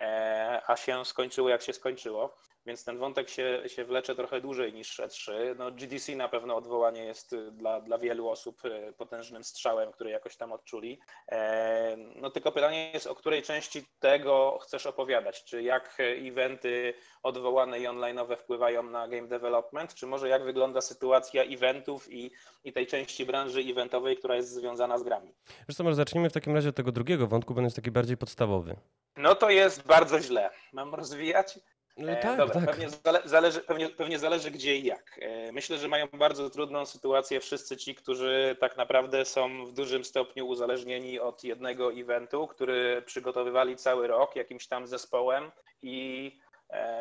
[0.00, 2.36] e, a się skończyło jak się skończyło.
[2.66, 5.32] Więc ten wątek się, się wlecze trochę dłużej niż E3.
[5.58, 10.36] No, GDC na pewno odwołanie jest dla, dla wielu osób e, potężnym strzałem, który jakoś
[10.36, 11.00] tam odczuli.
[11.32, 15.44] E, no tylko pytanie jest, o której części tego chcesz opowiadać?
[15.44, 21.42] Czy jak eventy odwołane i online'owe wpływają na game development, czy może jak wygląda sytuacja
[21.42, 22.30] eventów i,
[22.64, 25.34] i tej części branży eventowej, która jest związana z grami?
[25.76, 28.16] Co, może zacznijmy w takim razie od tego drugiego wątku, bo on jest taki bardziej
[28.16, 28.76] podstawowy.
[29.16, 30.50] No to jest bardzo źle.
[30.72, 31.58] Mam rozwijać?
[31.96, 32.66] No, tak, Dobra, tak.
[32.66, 35.18] Pewnie, zale, zależy, pewnie, pewnie zależy gdzie i jak.
[35.22, 40.04] E, myślę, że mają bardzo trudną sytuację wszyscy ci, którzy tak naprawdę są w dużym
[40.04, 45.50] stopniu uzależnieni od jednego eventu, który przygotowywali cały rok jakimś tam zespołem
[45.82, 46.49] i E,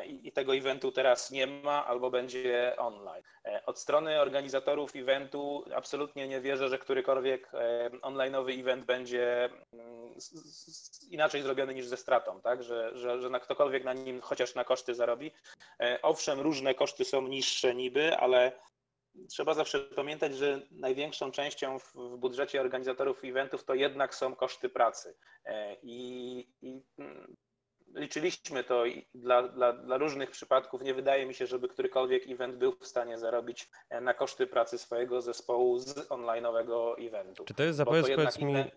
[0.05, 3.23] i tego eventu teraz nie ma albo będzie online.
[3.45, 10.13] E, od strony organizatorów eventu absolutnie nie wierzę, że którykolwiek e, onlineowy event będzie mm,
[11.09, 12.63] inaczej zrobiony niż ze stratą, tak?
[12.63, 15.31] że, że, że na ktokolwiek na nim chociaż na koszty zarobi.
[16.01, 18.51] Owszem, różne koszty są niższe niby, ale
[19.29, 25.15] trzeba zawsze pamiętać, że największą częścią w budżecie organizatorów eventów to jednak są koszty pracy.
[25.83, 27.35] I, i mm,
[27.95, 32.55] liczyliśmy to i dla, dla, dla różnych przypadków nie wydaje mi się, żeby którykolwiek event
[32.55, 37.45] był w stanie zarobić e, na koszty pracy swojego zespołu z online'owego eventu.
[37.45, 38.71] Czy to jest zapowiedź, to powiedz mi, event...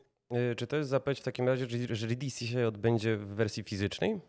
[0.56, 4.20] czy to jest zapowiedź w takim razie, że GDC się odbędzie w wersji fizycznej?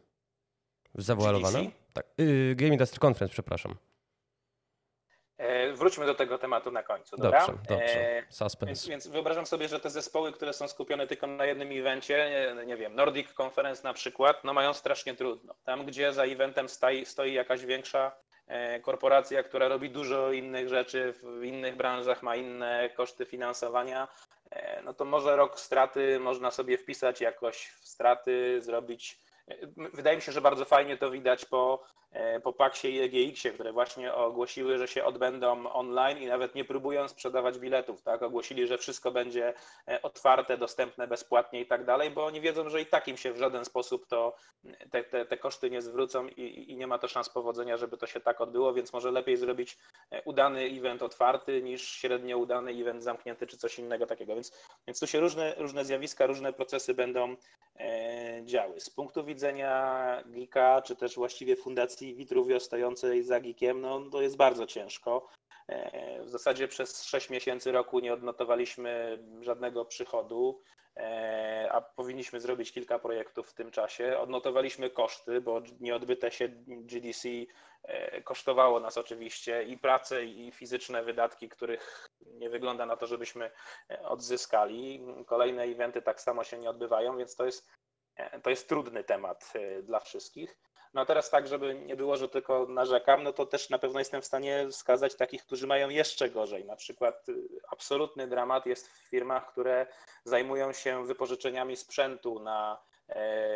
[0.96, 1.60] Zawoalowana?
[1.94, 2.06] Tak.
[2.20, 3.76] Y, Game Industry Conference, przepraszam.
[5.44, 7.18] E, wróćmy do tego tematu na końcu.
[7.18, 7.48] Dobra?
[7.48, 8.18] Dobrze, dobrze.
[8.18, 8.68] E, Suspense.
[8.68, 12.66] Więc, więc, wyobrażam sobie, że te zespoły, które są skupione tylko na jednym evencie, nie,
[12.66, 15.56] nie, wiem, Nordic Conference na przykład, no mają strasznie trudno.
[15.64, 18.12] Tam, gdzie za eventem stoi, stoi jakaś większa
[18.48, 24.08] e, korporacja, która robi dużo innych rzeczy w innych branżach, ma inne koszty finansowania,
[24.84, 29.20] no to może rok straty można sobie wpisać jakoś w straty, zrobić
[29.94, 33.74] Wydaje mi się, że bardzo fajnie to widać po, e, po Paxie i EGX-ie, które
[33.74, 38.24] właśnie ogłosiły, że się odbędą online i nawet nie próbują sprzedawać biletów, tak?
[38.24, 39.54] Ogłosili, że wszystko będzie
[39.88, 43.34] e, otwarte, dostępne bezpłatnie i tak dalej, bo oni wiedzą, że i tak im się
[43.34, 44.36] w żaden sposób to
[44.92, 48.08] te, te, te koszty nie zwrócą i, i nie ma to szans powodzenia, żeby to
[48.08, 49.78] się tak odbyło, więc może lepiej zrobić
[50.12, 54.36] e, udany event otwarty niż średnio udany event zamknięty czy coś innego takiego.
[54.36, 57.36] Więc, więc tu się różne, różne zjawiska, różne procesy będą
[58.44, 58.80] działy.
[58.80, 59.33] Z punktu widzenia
[60.26, 65.28] Geeka, czy też właściwie Fundacji Vitruvio stojącej za Geekiem, no to jest bardzo ciężko.
[65.68, 70.62] E, w zasadzie przez 6 miesięcy roku nie odnotowaliśmy żadnego przychodu.
[70.98, 74.20] E, a powinniśmy zrobić kilka projektów w tym czasie.
[74.20, 77.30] Odnotowaliśmy koszty, bo nieodbyte się GDC
[77.84, 83.52] e, kosztowało nas oczywiście i pracę, i fizyczne wydatki, których nie wygląda na to, żebyśmy
[84.04, 85.06] odzyskali.
[85.26, 87.70] Kolejne eventy tak samo się nie odbywają, więc to jest,
[88.44, 90.58] to jest trudny temat dla wszystkich.
[90.94, 94.22] No teraz tak, żeby nie było, że tylko narzekam, no to też na pewno jestem
[94.22, 96.66] w stanie wskazać takich, którzy mają jeszcze gorzej.
[96.66, 97.34] Na przykład y,
[97.72, 99.88] absolutny dramat jest w firmach, które
[100.24, 102.82] zajmują się wypożyczeniami sprzętu na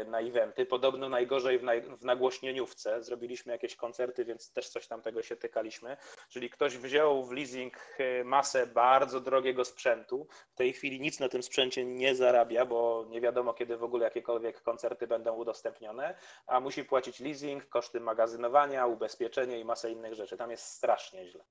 [0.06, 0.65] na eventy.
[0.65, 3.04] Podobno najgorzej w, naj, w nagłośnieniówce.
[3.04, 5.98] Zrobiliśmy jakieś koncerty, więc też coś tam tego się tykaliśmy.
[6.30, 10.28] Czyli ktoś wziął w leasing e, masę bardzo drogiego sprzętu.
[10.50, 14.04] W tej chwili nic na tym sprzęcie nie zarabia, bo nie wiadomo, kiedy w ogóle
[14.04, 16.15] jakiekolwiek koncerty będą udostępnione,
[16.48, 20.38] a musi płacić leasing, koszty magazynowania, ubezpieczenie i masę innych rzeczy.
[20.38, 21.43] Tam jest strasznie źle.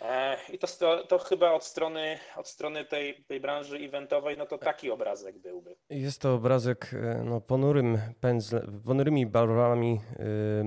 [0.00, 4.58] E, I to, to chyba od strony, od strony tej, tej branży eventowej, no to
[4.58, 5.76] taki obrazek byłby.
[5.90, 10.64] Jest to obrazek e, no, ponurym pędzle, ponurymi barwami yy,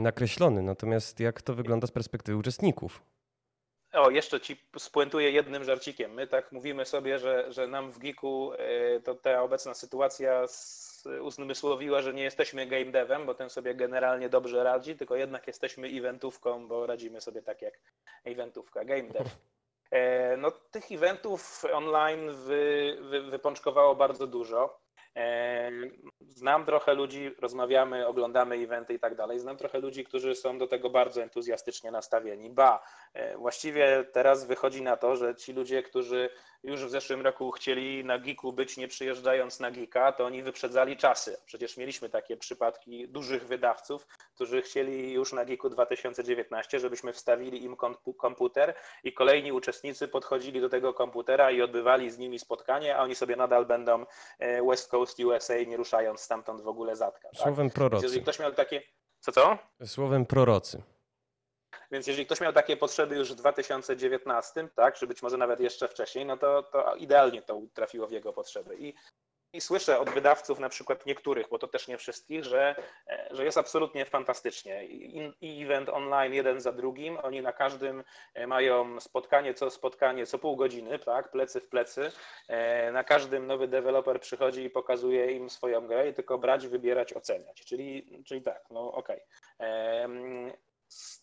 [0.00, 0.62] nakreślony.
[0.62, 3.02] Natomiast jak to wygląda z perspektywy uczestników?
[3.92, 6.14] O, jeszcze ci spuentuję jednym żarcikiem.
[6.14, 10.46] My tak mówimy sobie, że, że nam w Geeku e, to ta obecna sytuacja
[11.22, 15.88] uzmysłowiła, że nie jesteśmy game devem, bo ten sobie generalnie dobrze radzi, tylko jednak jesteśmy
[15.88, 17.74] eventówką, bo radzimy sobie tak jak
[18.24, 19.30] eventówka, game dev.
[19.90, 24.80] E, no, tych eventów online wy, wy, wypączkowało bardzo dużo.
[25.16, 25.70] E,
[26.20, 29.38] znam trochę ludzi, rozmawiamy, oglądamy eventy i tak dalej.
[29.38, 32.50] Znam trochę ludzi, którzy są do tego bardzo entuzjastycznie nastawieni.
[32.50, 32.82] Ba,
[33.14, 36.30] e, właściwie teraz wychodzi na to, że ci ludzie, którzy
[36.62, 40.96] już w zeszłym roku chcieli na Geeku być, nie przyjeżdżając na Geeka, to oni wyprzedzali
[40.96, 41.36] czasy.
[41.46, 47.76] Przecież mieliśmy takie przypadki dużych wydawców, którzy chcieli już na Geeku 2019, żebyśmy wstawili im
[48.18, 53.14] komputer i kolejni uczestnicy podchodzili do tego komputera i odbywali z nimi spotkanie, a oni
[53.14, 54.06] sobie nadal będą
[54.38, 57.28] e, West Coast USA, nie ruszając stamtąd w ogóle zatka.
[57.28, 57.40] Tak?
[57.40, 58.04] Słowem prorocy.
[58.04, 58.82] Jeżeli ktoś miał takie...
[59.20, 59.58] Co, co?
[59.84, 60.82] Słowem prorocy.
[61.90, 65.88] Więc jeżeli ktoś miał takie potrzeby już w 2019, tak, czy być może nawet jeszcze
[65.88, 68.76] wcześniej, no to, to idealnie to trafiło w jego potrzeby.
[68.78, 68.94] I
[69.52, 72.74] i słyszę od wydawców, na przykład niektórych, bo to też nie wszystkich, że,
[73.06, 74.86] e, że jest absolutnie fantastycznie.
[75.40, 80.38] I event online jeden za drugim, oni na każdym e, mają spotkanie co spotkanie, co
[80.38, 82.12] pół godziny, tak, plecy w plecy.
[82.48, 87.12] E, na każdym nowy deweloper przychodzi i pokazuje im swoją grę i tylko brać, wybierać,
[87.12, 87.64] oceniać.
[87.64, 89.20] Czyli, czyli tak, no okej.
[89.58, 90.69] Okay.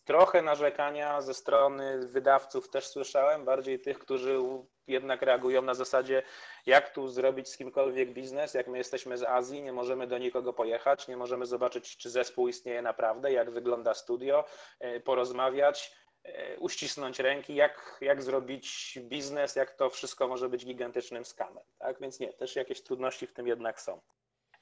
[0.06, 4.40] Trochę narzekania ze strony wydawców też słyszałem, bardziej tych, którzy
[4.88, 6.24] jednak reagują na zasadzie,
[6.66, 10.54] jak tu zrobić z kimkolwiek biznes, jak my jesteśmy z Azji, nie możemy do nikogo
[10.54, 14.46] pojechać, nie możemy zobaczyć, czy zespół istnieje naprawdę, jak wygląda studio,
[14.80, 21.26] e, porozmawiać, e, uścisnąć ręki, jak, jak zrobić biznes, jak to wszystko może być gigantycznym
[21.26, 21.64] skamem.
[21.80, 22.00] Tak?
[22.02, 24.02] Więc nie, też jakieś trudności w tym jednak są.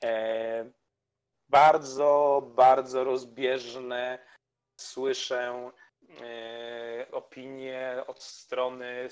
[0.04, 0.70] E,
[1.50, 4.20] bardzo, bardzo rozbieżne
[4.78, 5.72] słyszę
[6.22, 9.08] e, opinie od strony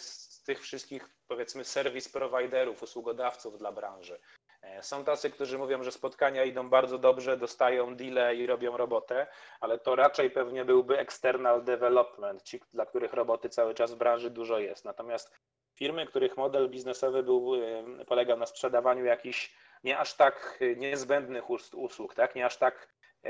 [0.45, 4.19] tych wszystkich, powiedzmy, serwis providerów, usługodawców dla branży.
[4.61, 9.27] E, są tacy, którzy mówią, że spotkania idą bardzo dobrze, dostają deale i robią robotę,
[9.59, 14.29] ale to raczej pewnie byłby external development, ci, dla których roboty cały czas w branży
[14.29, 14.85] dużo jest.
[14.85, 15.33] Natomiast
[15.75, 22.15] firmy, których model biznesowy był, e, polegał na sprzedawaniu jakichś nie aż tak niezbędnych usług,
[22.15, 22.35] tak?
[22.35, 22.87] nie aż tak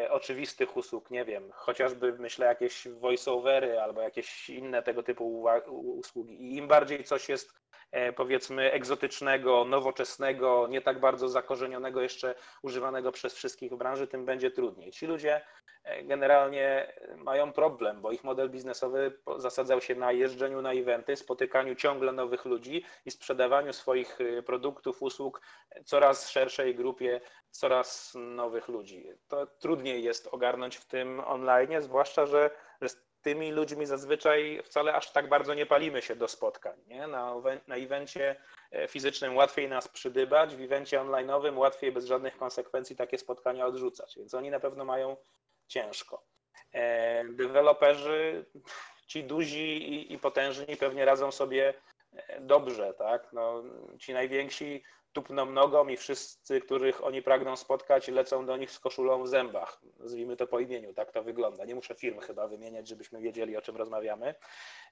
[0.09, 6.43] oczywistych usług, nie wiem, chociażby myślę jakieś voiceovery albo jakieś inne tego typu usługi.
[6.43, 7.82] I im bardziej coś jest e,
[8.15, 14.51] powiedzmy egzotycznego, nowoczesnego, nie tak bardzo zakorzenionego jeszcze używanego przez wszystkich w branży, tym będzie
[14.51, 14.91] trudniej.
[14.91, 15.41] Ci ludzie
[15.83, 21.75] e, generalnie mają problem, bo ich model biznesowy zasadzał się na jeżdżeniu na eventy, spotykaniu
[21.75, 25.41] ciągle nowych ludzi i sprzedawaniu swoich produktów, usług
[25.85, 29.09] coraz szerszej grupie coraz nowych ludzi.
[29.27, 32.49] To trudniej jest ogarnąć w tym online, zwłaszcza, że
[33.23, 36.79] tymi ludźmi zazwyczaj wcale aż tak bardzo nie palimy się do spotkań.
[36.87, 37.07] Nie?
[37.07, 37.35] Na,
[37.67, 38.35] na evencie
[38.71, 44.15] e, fizycznym łatwiej nas przydybać, w evencie online'owym łatwiej bez żadnych konsekwencji takie spotkania odrzucać,
[44.17, 45.17] więc oni na pewno mają
[45.67, 46.23] ciężko.
[46.73, 48.45] E, deweloperzy,
[49.07, 51.73] ci duzi i, i potężni pewnie radzą sobie
[52.39, 53.33] dobrze, tak?
[53.33, 53.63] No,
[53.99, 54.83] ci najwięksi
[55.13, 59.81] tupną nogą i wszyscy, których oni pragną spotkać, lecą do nich z koszulą w zębach.
[59.99, 61.65] Nazwijmy to po imieniu, tak to wygląda.
[61.65, 64.35] Nie muszę firm chyba wymieniać, żebyśmy wiedzieli, o czym rozmawiamy.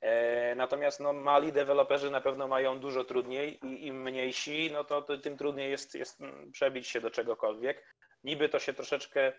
[0.01, 5.01] E, natomiast no, mali deweloperzy na pewno mają dużo trudniej i im mniejsi, no to,
[5.01, 6.19] to tym trudniej jest, jest
[6.51, 7.95] przebić się do czegokolwiek.
[8.23, 9.33] Niby to się troszeczkę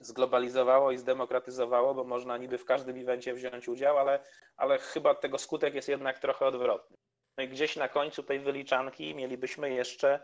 [0.00, 4.24] zglobalizowało i zdemokratyzowało, bo można niby w każdym evencie wziąć udział, ale,
[4.56, 6.96] ale chyba tego skutek jest jednak trochę odwrotny.
[7.38, 10.20] No i gdzieś na końcu tej wyliczanki mielibyśmy jeszcze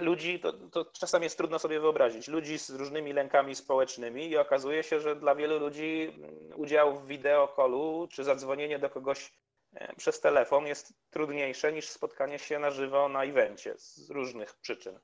[0.00, 4.82] ludzi, to, to czasami jest trudno sobie wyobrazić, ludzi z różnymi lękami społecznymi i okazuje
[4.82, 6.12] się, że dla wielu ludzi
[6.56, 9.32] udział w wideokolu czy zadzwonienie do kogoś
[9.74, 14.98] e, przez telefon jest trudniejsze niż spotkanie się na żywo na evencie z różnych przyczyn.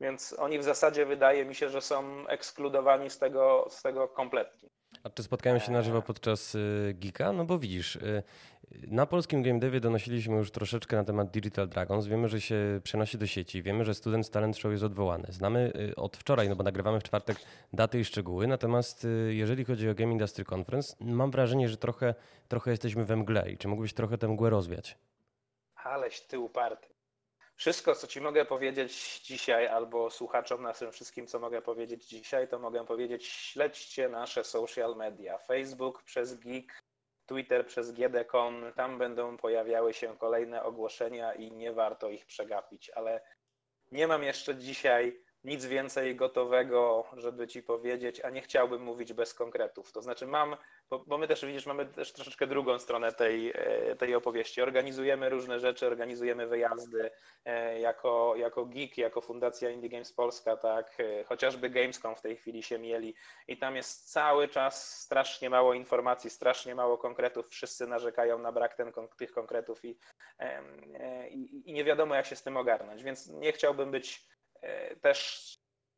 [0.00, 4.68] Więc oni w zasadzie wydaje mi się, że są ekskludowani z tego, z tego kompletnie.
[5.02, 7.32] A czy spotkają się na żywo podczas y, Geeka?
[7.32, 8.22] No bo widzisz, y,
[8.70, 12.06] na polskim game devie donosiliśmy już troszeczkę na temat Digital Dragons.
[12.06, 13.62] Wiemy, że się przenosi do sieci.
[13.62, 15.26] Wiemy, że Student Talent Show jest odwołany.
[15.28, 17.36] Znamy y, od wczoraj, no bo nagrywamy w czwartek
[17.72, 18.46] daty i szczegóły.
[18.46, 22.14] Natomiast jeżeli chodzi o Game Industry Conference, mam wrażenie, że trochę,
[22.48, 23.50] trochę jesteśmy we mgle.
[23.50, 24.98] I czy mógłbyś trochę tę mgłę rozwiać?
[25.74, 26.93] Aleś ty uparty.
[27.56, 32.48] Wszystko, co Ci mogę powiedzieć dzisiaj, albo słuchaczom na tym wszystkim, co mogę powiedzieć dzisiaj,
[32.48, 35.38] to mogę powiedzieć, śledźcie nasze social media.
[35.38, 36.82] Facebook przez Geek,
[37.26, 43.20] Twitter przez GDCon, tam będą pojawiały się kolejne ogłoszenia i nie warto ich przegapić, ale
[43.92, 49.34] nie mam jeszcze dzisiaj nic więcej gotowego, żeby ci powiedzieć, a nie chciałbym mówić bez
[49.34, 49.92] konkretów.
[49.92, 50.56] To znaczy mam,
[50.90, 54.62] bo, bo, my też widzisz, mamy też troszeczkę drugą stronę tej, e, tej opowieści.
[54.62, 57.10] Organizujemy różne rzeczy, organizujemy wyjazdy
[57.44, 62.36] e, jako, jako geek, jako Fundacja Indie Games Polska, tak, e, chociażby Gamescom w tej
[62.36, 63.14] chwili się mieli
[63.48, 68.74] i tam jest cały czas strasznie mało informacji, strasznie mało konkretów, wszyscy narzekają na brak
[68.74, 69.98] ten, tych konkretów i,
[71.30, 74.33] i, i nie wiadomo jak się z tym ogarnąć, więc nie chciałbym być
[75.00, 75.48] też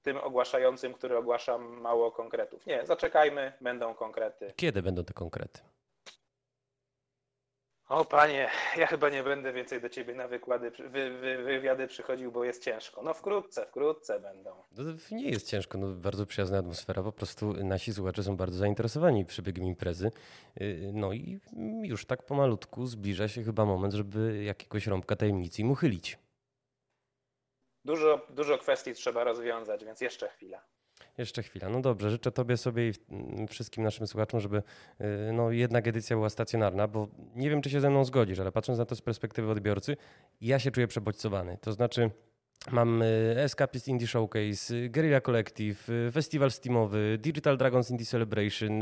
[0.03, 2.67] tym ogłaszającym, który ogłasza mało konkretów.
[2.67, 4.53] Nie, zaczekajmy, będą konkrety.
[4.57, 5.61] Kiedy będą te konkrety?
[7.89, 12.33] O panie, ja chyba nie będę więcej do ciebie na wykłady, wy, wy, wywiady przychodził,
[12.33, 13.03] bo jest ciężko.
[13.03, 14.51] No wkrótce, wkrótce będą.
[14.77, 19.25] No, nie jest ciężko, no, bardzo przyjazna atmosfera, po prostu nasi słuchacze są bardzo zainteresowani
[19.25, 20.11] przebiegiem imprezy.
[20.61, 21.41] Y, no i
[21.83, 26.19] już tak pomalutku zbliża się chyba moment, żeby jakiegoś rąbka tajemnicy im uchylić.
[27.87, 30.63] Dużo, dużo kwestii trzeba rozwiązać, więc jeszcze chwila.
[31.19, 31.69] Jeszcze chwila.
[31.69, 32.93] No dobrze, życzę Tobie sobie i
[33.49, 34.57] wszystkim naszym słuchaczom, żeby
[35.01, 38.53] y, no, jednak edycja była stacjonarna, bo nie wiem, czy się ze mną zgodzisz, ale
[38.53, 39.97] patrząc na to z perspektywy odbiorcy,
[40.41, 41.59] ja się czuję przebodźcowany.
[41.61, 42.11] To znaczy,
[42.71, 43.03] Mam
[43.37, 48.81] Escapist Indie Showcase, Guerrilla Collective, Festiwal Steamowy, Digital Dragons Indie Celebration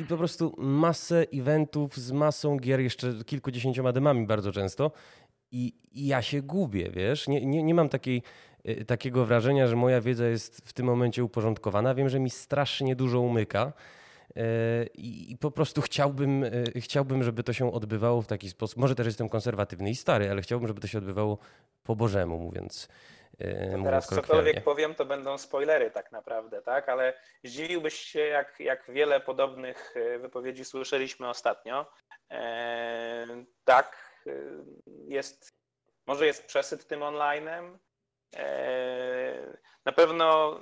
[0.00, 4.90] i po prostu masę eventów z masą gier, jeszcze kilkudziesięcioma demami bardzo często.
[5.52, 7.28] I, i ja się gubię, wiesz?
[7.28, 8.22] Nie, nie, nie mam takiej,
[8.86, 11.94] takiego wrażenia, że moja wiedza jest w tym momencie uporządkowana.
[11.94, 13.72] Wiem, że mi strasznie dużo umyka.
[14.36, 14.42] E,
[14.94, 18.78] I, po prostu chciałbym, e, chciałbym, żeby to się odbywało w taki sposób.
[18.78, 21.38] Może też jestem konserwatywny i stary, ale chciałbym, żeby to się odbywało
[21.84, 22.88] po Bożemu, mówiąc.
[23.38, 26.88] E, to teraz cokolwiek powiem, to będą spoilery tak naprawdę, tak?
[26.88, 31.86] Ale zdziwiłbyś się, jak, jak wiele podobnych wypowiedzi słyszeliśmy ostatnio.
[32.30, 33.26] E,
[33.64, 34.09] tak,
[35.08, 35.52] jest,
[36.06, 37.78] może jest przesyt tym onlinem.
[38.36, 40.60] E, na pewno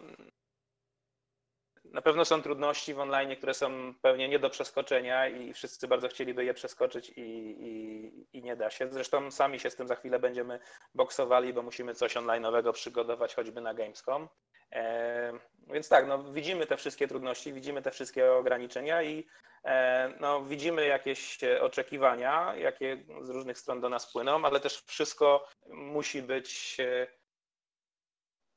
[1.92, 6.08] na pewno są trudności w online, które są pewnie nie do przeskoczenia i wszyscy bardzo
[6.08, 8.88] chcieliby je przeskoczyć i, i, i, nie da się.
[8.90, 10.60] Zresztą sami się z tym za chwilę będziemy
[10.94, 14.28] boksowali, bo musimy coś online'owego przygotować choćby na Gamescom.
[14.72, 15.32] E,
[15.66, 19.26] więc tak, no, widzimy te wszystkie trudności, widzimy te wszystkie ograniczenia i
[19.64, 25.48] e, no, widzimy jakieś oczekiwania, jakie z różnych stron do nas płyną, ale też wszystko
[25.66, 27.06] musi być e,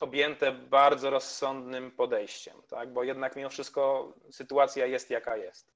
[0.02, 2.94] objęte bardzo rozsądnym podejściem, tak?
[2.94, 5.72] bo jednak mimo wszystko sytuacja jest jaka jest.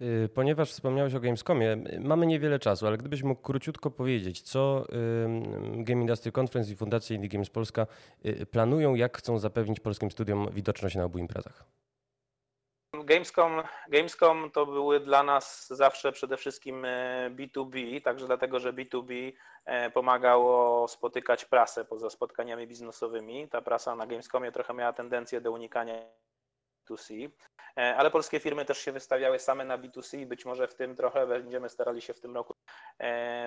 [0.00, 4.86] Y, ponieważ wspomniałeś o Gamescomie, mamy niewiele czasu, ale gdybyś mógł króciutko powiedzieć, co
[5.72, 7.86] Game Industry Conference i Fundacja Indie Games Polska
[8.26, 11.64] y, planują, jak chcą zapewnić polskim studiom widoczność na obu imprezach?
[13.08, 16.86] Gamescom, Gamescom to były dla nas zawsze przede wszystkim
[17.30, 19.32] B2B, e, także dlatego, że B2B
[19.64, 23.48] e, pomagało spotykać prasę poza spotkaniami biznesowymi.
[23.48, 25.94] Ta prasa na Gamescomie trochę miała tendencję do unikania
[26.90, 27.30] B2C,
[27.76, 31.26] e, ale polskie firmy też się wystawiały same na B2C, być może w tym trochę
[31.26, 32.54] będziemy starali się w tym roku.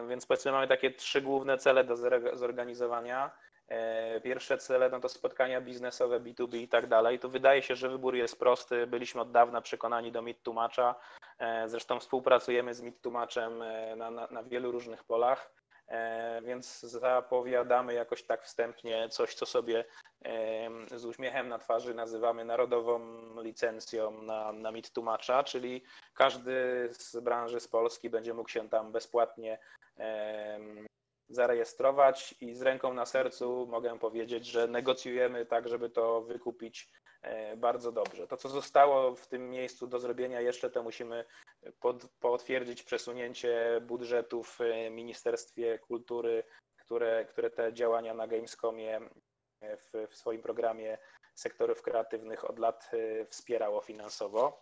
[0.10, 1.96] Więc powiedzmy mamy takie trzy główne cele do
[2.34, 3.32] zorganizowania.
[3.68, 7.20] E, pierwsze cele no to spotkania biznesowe, B2B i tak dalej.
[7.20, 8.88] To wydaje się, że wybór jest prosty.
[8.88, 10.96] Byliśmy od dawna przekonani do Meet Tłumacza.
[11.40, 15.52] E, zresztą współpracujemy z Meet Tłumaczem e, na, na, na wielu różnych polach.
[16.44, 19.86] Więc zapowiadamy jakoś tak wstępnie coś, co sobie
[20.92, 23.00] z uśmiechem na twarzy nazywamy narodową
[23.42, 25.84] licencją na, na MIT tłumacza, czyli
[26.14, 29.60] każdy z branży z Polski będzie mógł się tam bezpłatnie
[31.36, 36.90] zarejestrować i z ręką na sercu mogę powiedzieć, że negocjujemy tak, żeby to wykupić
[37.22, 38.28] e, bardzo dobrze.
[38.28, 41.26] To, co zostało w tym miejscu do zrobienia jeszcze, to musimy
[41.80, 44.60] pod, potwierdzić przesunięcie budżetu w
[44.92, 46.44] Ministerstwie Kultury,
[46.78, 49.02] które, które te działania na Gamescomie
[49.62, 50.98] e, w, w swoim programie
[51.36, 54.60] sektorów kreatywnych od lat e, wspierało finansowo.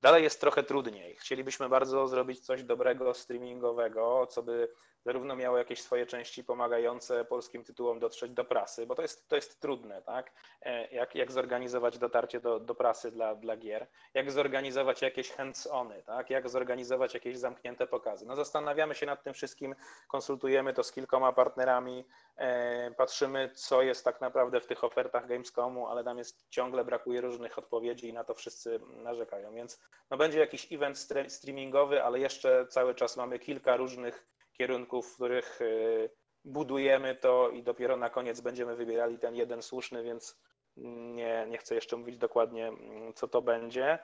[0.00, 1.16] Dalej jest trochę trudniej.
[1.16, 4.68] Chcielibyśmy bardzo zrobić coś dobrego streamingowego, co by
[5.08, 9.36] zarówno miało jakieś swoje części pomagające polskim tytułom dotrzeć do prasy, bo to jest, to
[9.36, 10.32] jest trudne, tak?
[10.62, 16.02] E, jak, jak zorganizować dotarcie do, do prasy dla, dla gier, jak zorganizować jakieś hands-ony,
[16.02, 16.30] tak?
[16.30, 18.26] Jak zorganizować jakieś zamknięte pokazy.
[18.26, 19.74] No zastanawiamy się nad tym wszystkim,
[20.08, 22.04] konsultujemy to z kilkoma partnerami,
[22.36, 27.20] e, patrzymy, co jest tak naprawdę w tych ofertach Gamescomu, ale tam jest ciągle brakuje
[27.20, 29.80] różnych odpowiedzi i na to wszyscy narzekają, więc
[30.10, 30.98] no będzie jakiś event
[31.28, 36.10] streamingowy, ale jeszcze cały czas mamy kilka różnych kierunków, w których y,
[36.44, 40.40] budujemy to i dopiero na koniec będziemy wybierali ten jeden słuszny, więc
[40.76, 43.98] nie, nie chcę jeszcze mówić dokładnie, mm, co to będzie.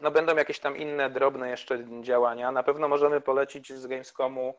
[0.00, 2.52] No będą jakieś tam inne drobne jeszcze działania.
[2.52, 4.54] Na pewno możemy polecić z Gamescomu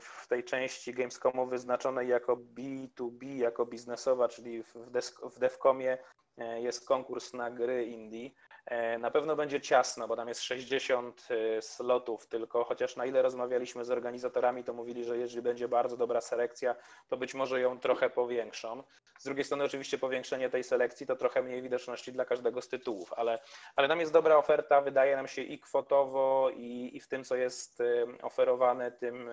[0.00, 4.74] w tej części Gamescomu wyznaczonej jako B2B, jako biznesowa, czyli w,
[5.22, 5.98] w Devcomie
[6.36, 8.30] jest konkurs na gry indie.
[8.66, 13.22] E, na pewno będzie ciasno, bo tam jest 60 e, slotów tylko, chociaż na ile
[13.22, 16.76] rozmawialiśmy z organizatorami, to mówili, że jeżeli będzie bardzo dobra selekcja,
[17.08, 18.82] to być może ją trochę powiększą.
[19.18, 23.12] Z drugiej strony oczywiście powiększenie tej selekcji to trochę mniej widoczności dla każdego z tytułów,
[23.12, 23.38] ale,
[23.76, 27.36] ale tam jest dobra oferta, wydaje nam się i kwotowo, i, i w tym, co
[27.36, 29.30] jest e, oferowane tym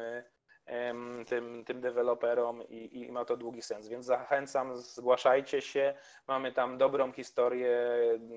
[1.28, 3.88] tym, tym deweloperom i, i, ma to długi sens.
[3.88, 5.94] Więc zachęcam, zgłaszajcie się.
[6.28, 7.80] Mamy tam dobrą historię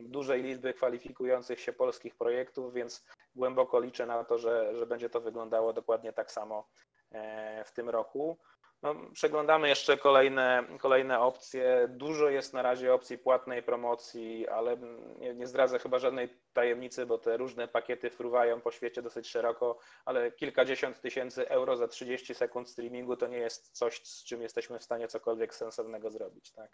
[0.02, 3.04] dużej liczby kwalifikujących się polskich projektów, więc
[3.36, 6.68] głęboko liczę na to, że, że będzie to wyglądało dokładnie tak samo
[7.12, 8.38] e, w tym roku.
[8.84, 11.88] No, przeglądamy jeszcze kolejne, kolejne opcje.
[11.90, 14.76] Dużo jest na razie opcji płatnej promocji, ale
[15.18, 19.78] nie, nie, zdradzę chyba żadnej tajemnicy, bo te różne pakiety fruwają po świecie dosyć szeroko,
[20.04, 24.78] ale kilkadziesiąt tysięcy euro za 30 sekund streamingu to nie jest coś, z czym jesteśmy
[24.78, 26.52] w stanie cokolwiek sensownego zrobić.
[26.52, 26.70] Tak?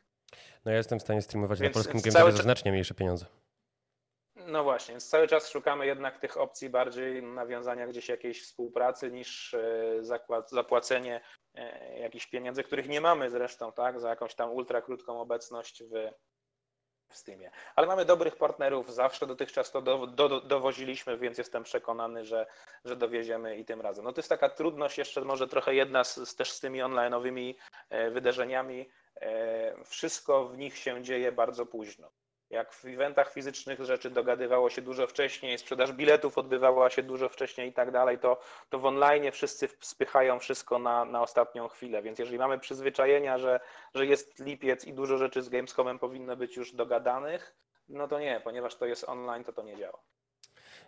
[0.64, 3.26] No ja jestem w stanie streamować Więc na polskim gameplay za znacznie mniejsze pieniądze.
[4.46, 9.56] No właśnie, więc cały czas szukamy jednak tych opcji bardziej nawiązania gdzieś jakiejś współpracy niż
[10.46, 11.20] zapłacenie
[12.00, 16.10] jakichś pieniędzy, których nie mamy zresztą, tak, za jakąś tam ultra krótką obecność w,
[17.08, 17.50] w Steamie.
[17.76, 22.46] Ale mamy dobrych partnerów, zawsze dotychczas to do, do, dowoziliśmy, więc jestem przekonany, że,
[22.84, 24.04] że dowieziemy i tym razem.
[24.04, 27.54] No to jest taka trudność jeszcze może trochę jedna z, też z tymi online'owymi
[27.90, 28.90] e, wydarzeniami.
[29.20, 32.10] E, wszystko w nich się dzieje bardzo późno.
[32.50, 37.68] Jak w eventach fizycznych rzeczy dogadywało się dużo wcześniej, sprzedaż biletów odbywała się dużo wcześniej
[37.68, 38.40] i tak dalej, to,
[38.70, 42.02] to w online wszyscy spychają wszystko na, na ostatnią chwilę.
[42.02, 43.60] Więc jeżeli mamy przyzwyczajenia, że,
[43.94, 47.54] że jest lipiec i dużo rzeczy z Gamescomem powinno być już dogadanych,
[47.88, 49.98] no to nie, ponieważ to jest online, to to nie działa.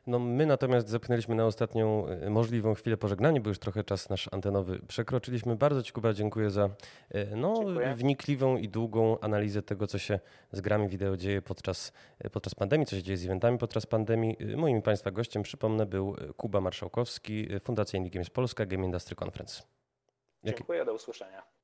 [0.06, 4.28] No my natomiast zepchnęliśmy na ostatnią e, możliwą chwilę pożegnania, bo już trochę czas nasz
[4.32, 5.56] antenowy przekroczyliśmy.
[5.56, 6.70] Bardzo Ci Kuba dziękuję za
[7.10, 7.94] e, no, dziękuję.
[7.94, 10.20] wnikliwą i długą analizę tego, co się
[10.52, 14.36] z grami wideo dzieje podczas, e, podczas pandemii, co się dzieje z eventami podczas pandemii.
[14.56, 19.62] Moim Państwa gościem, przypomnę, był Kuba Marszałkowski, Fundacja Indie Games Polska, Game Industry Conference.
[20.44, 21.61] Dziękuję, do usłyszenia.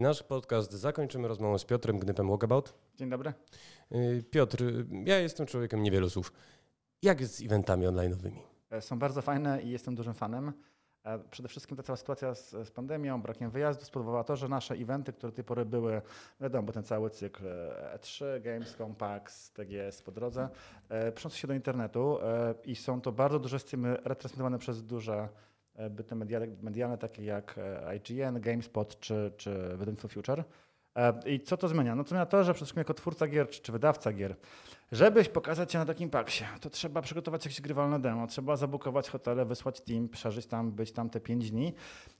[0.00, 2.74] Nasz podcast zakończymy rozmową z Piotrem Gnypem Walkabout.
[2.96, 3.32] Dzień dobry.
[3.92, 4.64] Y, Piotr,
[5.04, 6.32] ja jestem człowiekiem niewielu słów.
[7.02, 8.40] Jak jest z eventami online'owymi?
[8.70, 10.52] E, są bardzo fajne i jestem dużym fanem.
[11.04, 14.74] E, przede wszystkim ta cała sytuacja z, z, pandemią, brakiem wyjazdu spowodowała to, że nasze
[14.74, 16.02] eventy, które do tej pory były,
[16.40, 17.44] wiadomo, bo ten cały cykl
[17.94, 20.48] E3, e Gamescom, PAX, TGS po drodze,
[21.14, 22.18] przeniósł się do internetu
[22.64, 25.28] i są to bardzo duże streamy retransmitowane przez duże
[25.90, 30.44] byty medialne, medialne takie jak e, IGN, GameSpot czy, czy wydawnictwo Future.
[30.96, 31.94] E, I co to zmienia?
[31.94, 34.36] No to zmienia to, że przede wszystkim jako twórca gier czy, czy wydawca gier,
[34.92, 39.44] żebyś pokazać się na takim paksie, to trzeba przygotować jakieś grywalne demo, trzeba zabukować hotele,
[39.44, 41.74] wysłać team, przeżyć tam, być tam te 5 dni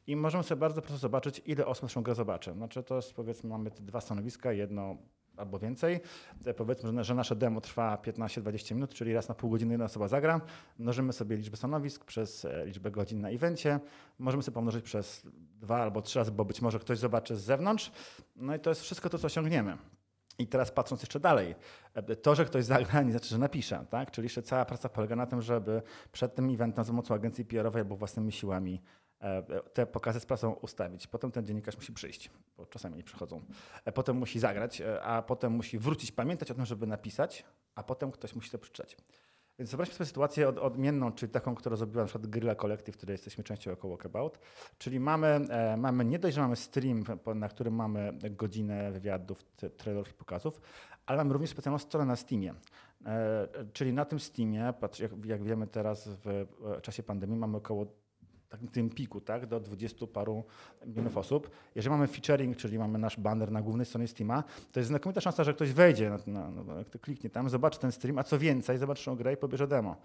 [0.07, 2.53] i możemy sobie bardzo prosto zobaczyć, ile osób naszą grę zobaczy.
[2.53, 4.97] Znaczy to jest powiedzmy, mamy te dwa stanowiska, jedno
[5.39, 6.01] albo więcej.
[6.45, 10.09] E, powiedzmy, że nasze demo trwa 15-20 minut, czyli raz na pół godziny jedna osoba
[10.09, 10.41] zagra.
[10.79, 13.81] Mnożymy sobie liczbę stanowisk przez e, liczbę godzin na evencie.
[14.19, 15.27] Możemy sobie pomnożyć przez
[15.61, 17.93] dwa albo trzy razy, bo być może ktoś zobaczy z zewnątrz.
[18.37, 19.77] No i to jest wszystko to, co osiągniemy.
[20.39, 21.55] I teraz patrząc jeszcze dalej,
[21.95, 24.11] e, to, że ktoś zagra, nie znaczy, że napisze, tak?
[24.11, 25.83] Czyli jeszcze cała praca polega na tym, żeby
[26.13, 28.83] przed tym eventem za pomocą agencji PR-owej albo własnymi siłami
[29.73, 31.07] te pokazy z prasą ustawić.
[31.07, 33.43] Potem ten dziennikarz musi przyjść, bo czasami nie przychodzą.
[33.85, 37.45] E, potem musi zagrać, e, a potem musi wrócić, pamiętać o tym, żeby napisać,
[37.75, 38.97] a potem ktoś musi to przeczytać.
[39.59, 43.15] Więc wyobraźmy sobie sytuację od, odmienną, czyli taką, którą zrobiła na przykład Guerrilla Collective, której
[43.15, 44.39] jesteśmy częścią jako Walkabout.
[44.79, 45.41] Czyli mamy,
[45.77, 47.05] mamy, nie dość, że mamy stream,
[47.35, 49.45] na którym mamy godzinę wywiadów,
[49.77, 50.61] trailerów i pokazów,
[51.07, 52.55] ale mamy również specjalną stronę na Steamie.
[53.73, 56.47] Czyli na tym Steamie, jak, jak wiemy teraz w
[56.83, 57.87] czasie pandemii, mamy około
[58.49, 60.45] takim tym piku, tak, do 20 paru
[60.87, 61.51] milionów osób.
[61.75, 65.45] Jeżeli mamy featuring, czyli mamy nasz banner na głównej stronie Steama, to jest znakomita szansa,
[65.45, 69.17] że ktoś wejdzie, na, na, na, kliknie tam, zobaczy ten stream, a co więcej, zobaczy
[69.17, 69.97] grę i pobierze demo.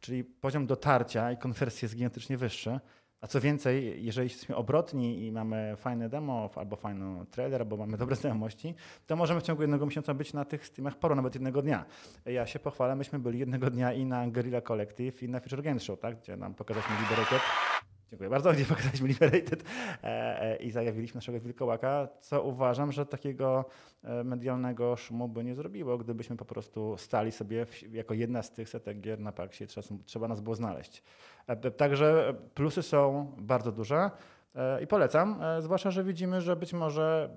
[0.00, 2.80] Czyli poziom dotarcia i konwersji jest gigantycznie wyższy.
[3.22, 7.96] A co więcej, jeżeli jesteśmy obrotni i mamy fajne demo, albo fajny trailer, albo mamy
[7.96, 8.74] dobre znajomości,
[9.06, 11.84] to możemy w ciągu jednego miesiąca być na tych streamach paru, nawet jednego dnia.
[12.26, 15.82] Ja się pochwalę, myśmy byli jednego dnia i na Guerrilla Collective, i na Future Games
[15.82, 16.20] Show, tak?
[16.20, 17.40] gdzie nam pokazaliśmy Liberated
[18.12, 19.64] Dziękuję bardzo, gdzie pokazaliśmy Liberated
[20.02, 23.64] e, e, i zajawiliśmy naszego wilkołaka, co uważam, że takiego
[24.04, 28.68] e, medialnego szumu by nie zrobiło, gdybyśmy po prostu stali sobie jako jedna z tych
[28.68, 31.02] setek gier na paksie, trzeba, trzeba nas było znaleźć.
[31.76, 34.10] Także plusy są bardzo duże.
[34.82, 37.30] I polecam, zwłaszcza, że widzimy, że być może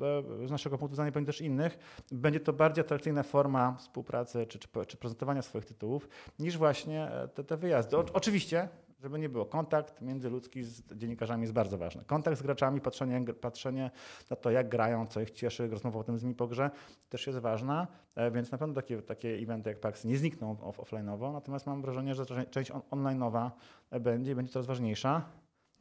[0.45, 1.77] z naszego punktu widzenia, bądź też innych,
[2.11, 6.09] będzie to bardziej atrakcyjna forma współpracy czy, czy, czy prezentowania swoich tytułów
[6.39, 7.97] niż właśnie te, te wyjazdy.
[7.97, 8.69] O, oczywiście
[9.05, 9.45] żeby nie było.
[9.45, 12.03] Kontakt międzyludzki z dziennikarzami jest bardzo ważny.
[12.05, 13.91] Kontakt z graczami, patrzenie, patrzenie
[14.29, 16.71] na to, jak grają, co ich cieszy, rozmowa o tym z nimi po grze
[17.09, 20.77] też jest ważna, e, więc na pewno takie, takie eventy jak PAX nie znikną off
[20.77, 23.51] offline'owo, natomiast mam wrażenie, że część on online'owa
[24.01, 25.25] będzie i będzie coraz ważniejsza.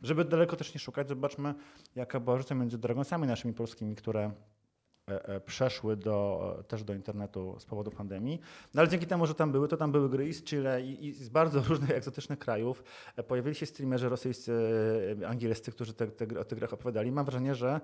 [0.03, 1.55] Żeby daleko też nie szukać, zobaczmy,
[1.95, 4.31] jaka była różnica między Dragonsami naszymi polskimi, które
[5.47, 8.41] przeszły do, też do internetu z powodu pandemii.
[8.75, 11.13] No ale dzięki temu, że tam były, to tam były gry z Chile i, i
[11.13, 12.85] z bardzo różnych egzotycznych krajów.
[13.17, 14.53] E, pojawili się streamerzy rosyjscy,
[15.27, 17.13] angielscy, którzy te, te, o tych grach opowiadali.
[17.13, 17.81] Mam wrażenie, że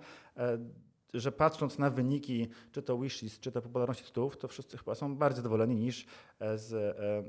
[1.15, 5.17] że patrząc na wyniki, czy to wishlist, czy to popularności tytułów, to wszyscy chyba są
[5.17, 6.07] bardziej zadowoleni niż
[6.39, 6.73] e, z,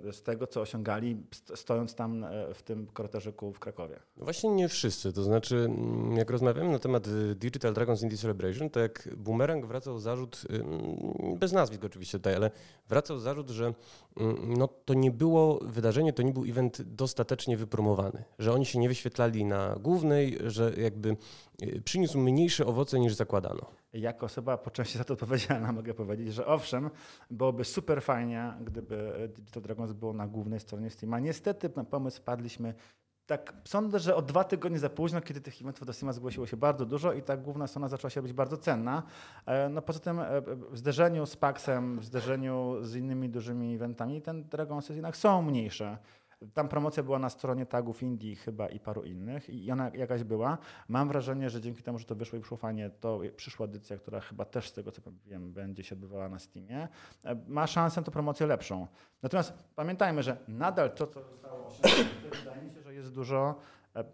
[0.07, 1.17] e, z tego, co osiągali,
[1.55, 3.99] stojąc tam e, w tym korytarzyku w Krakowie.
[4.17, 5.13] No właśnie nie wszyscy.
[5.13, 9.99] To znaczy, mm, jak rozmawiamy na temat Digital Dragons Indie Celebration, to jak Boomerang wracał
[9.99, 12.51] zarzut, mm, bez nazwisk oczywiście tutaj, ale
[12.89, 13.73] wracał zarzut, że
[14.17, 18.79] mm, no, to nie było wydarzenie, to nie był event dostatecznie wypromowany, że oni się
[18.79, 21.17] nie wyświetlali na głównej, że jakby
[21.83, 23.65] przyniósł mniejsze owoce niż zakładano.
[23.93, 26.89] Jako osoba po części za to odpowiedzialna mogę powiedzieć, że owszem,
[27.31, 31.19] byłoby super fajnie, gdyby Digital Dragons było na głównej stronie Steama.
[31.19, 32.73] Niestety na pomysł wpadliśmy
[33.25, 36.57] tak sądzę, że o dwa tygodnie za późno, kiedy tych eventów do Steama zgłosiło się
[36.57, 39.03] bardzo dużo i ta główna strona zaczęła się być bardzo cenna.
[39.45, 40.41] E, no poza tym e,
[40.71, 45.97] w zderzeniu z Paxem, w zderzeniu z innymi dużymi eventami, ten Dragons jednak są mniejsze.
[46.53, 50.57] Tam promocja była na stronie tagów Indii chyba i paru innych i ona jakaś była.
[50.87, 54.19] Mam wrażenie, że dzięki temu, że to wyszło i przyszło fajnie, to przyszła edycja, która
[54.19, 56.87] chyba też z tego co wiem będzie się odbywała na Steamie,
[57.23, 58.87] e, ma szansę to promocję lepszą.
[59.23, 63.55] Natomiast pamiętajmy, że nadal to, co zostało osiągnięte, wydaje mi się, że jest dużo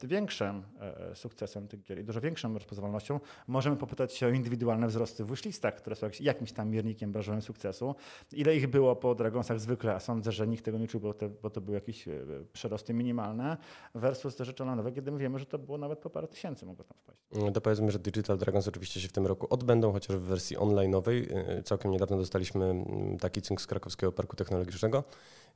[0.03, 5.25] większym e, sukcesem tych gier i dużo większą rozpoznawalnością, możemy popytać się o indywidualne wzrosty
[5.25, 7.95] w wishlistach, które są jakimś tam miernikiem branżowym sukcesu.
[8.33, 11.29] Ile ich było po Dragonsach zwykle, a sądzę, że nikt tego nie czuł, bo, te,
[11.29, 12.13] bo to były jakieś e,
[12.53, 13.57] przerosty minimalne,
[13.95, 16.83] versus te rzeczy nowe, kiedy my wiemy, że to było nawet po parę tysięcy mogło
[16.83, 17.19] tam wpaść.
[17.31, 20.57] No to powiedzmy, że Digital Dragons oczywiście się w tym roku odbędą, chociaż w wersji
[20.57, 21.27] online'owej.
[21.63, 25.03] Całkiem niedawno dostaliśmy mm, taki cynk z Krakowskiego Parku Technologicznego.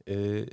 [0.09, 0.47] Y,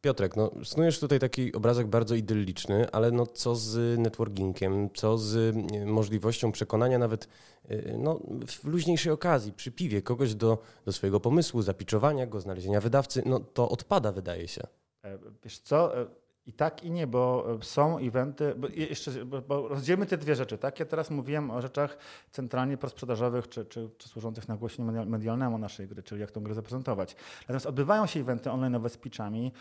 [0.00, 5.34] Piotrek, no, snujesz tutaj taki obrazek bardzo idylliczny, ale no, co z networkingiem, co z
[5.34, 7.28] y, możliwością przekonania nawet
[7.70, 12.80] y, no, w luźniejszej okazji, przy piwie, kogoś do, do swojego pomysłu, zapiczowania go, znalezienia
[12.80, 14.62] wydawcy, no to odpada wydaje się.
[15.04, 16.06] E, wiesz co, e,
[16.46, 20.58] i tak, i nie, bo są eventy, bo jeszcze bo, rozdzielmy te dwie rzeczy.
[20.58, 20.80] Tak?
[20.80, 21.98] Ja teraz mówiłem o rzeczach
[22.30, 27.16] centralnie prosprzedażowych czy, czy, czy służących nagłośnieniu medialnemu naszej gry, czyli jak tę grę zaprezentować.
[27.40, 29.52] Natomiast odbywają się eventy online z pitchami.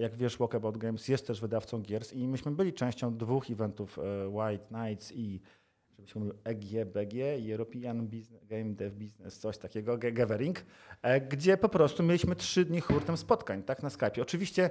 [0.00, 4.28] Jak wiesz, Walkabout Games jest też wydawcą giers i myśmy byli częścią dwóch eventów e,
[4.28, 5.40] White Nights i
[5.98, 7.14] żebyśmy mówił EGBG,
[7.52, 10.64] European Business, Game Dev Business, coś takiego, Gathering,
[11.02, 14.22] e, gdzie po prostu mieliśmy trzy dni hurtem spotkań tak, na Skype.
[14.22, 14.70] Oczywiście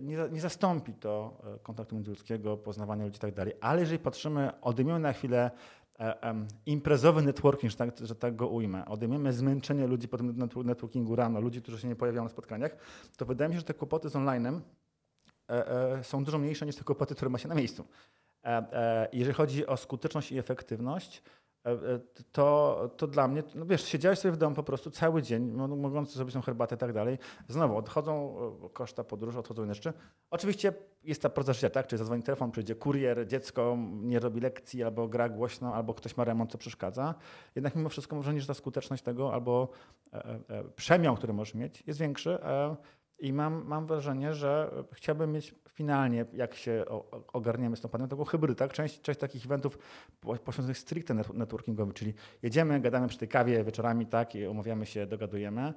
[0.00, 4.60] nie, nie zastąpi to e, kontaktu międzyludzkiego, poznawania ludzi i tak dalej, ale jeżeli patrzymy,
[4.60, 5.50] odejmiemy na chwilę
[5.98, 6.34] e,
[6.66, 11.40] imprezowy networking, że tak, że tak go ujmę, odejmiemy zmęczenie ludzi po tym networkingu rano,
[11.40, 12.76] ludzi, którzy się nie pojawiają na spotkaniach,
[13.16, 14.60] to wydaje mi się, że te kłopoty z online'em
[15.48, 17.84] e, są dużo mniejsze niż te kłopoty, które ma się na miejscu.
[19.12, 21.22] Jeżeli chodzi o skuteczność i efektywność,
[22.32, 26.14] to, to dla mnie, no wiesz, siedziałeś sobie w domu po prostu cały dzień, mogąc
[26.14, 27.18] zrobić tą herbatę i tak dalej.
[27.48, 29.92] Znowu, odchodzą e, koszta podróży, odchodzą jeszcze.
[30.30, 30.72] Oczywiście
[31.04, 31.86] jest ta proza życia, tak?
[31.86, 36.24] Czy zadzwoni telefon, przyjdzie kurier, dziecko nie robi lekcji, albo gra głośno, albo ktoś ma
[36.24, 37.14] remont, co przeszkadza.
[37.54, 39.68] Jednak mimo wszystko może że ta skuteczność tego, albo
[40.12, 42.30] e, e, przemiał, który możesz mieć, jest większy.
[42.30, 42.76] E,
[43.20, 46.84] i mam, mam wrażenie, że chciałbym mieć finalnie, jak się
[47.32, 48.54] ogarniemy z tą pandemią, taką hybrydę.
[48.54, 48.72] Tak?
[48.72, 49.78] Część, część takich eventów
[50.20, 55.74] poświęconych stricte networkingowi, czyli jedziemy, gadamy przy tej kawie wieczorami, tak, i umawiamy się, dogadujemy.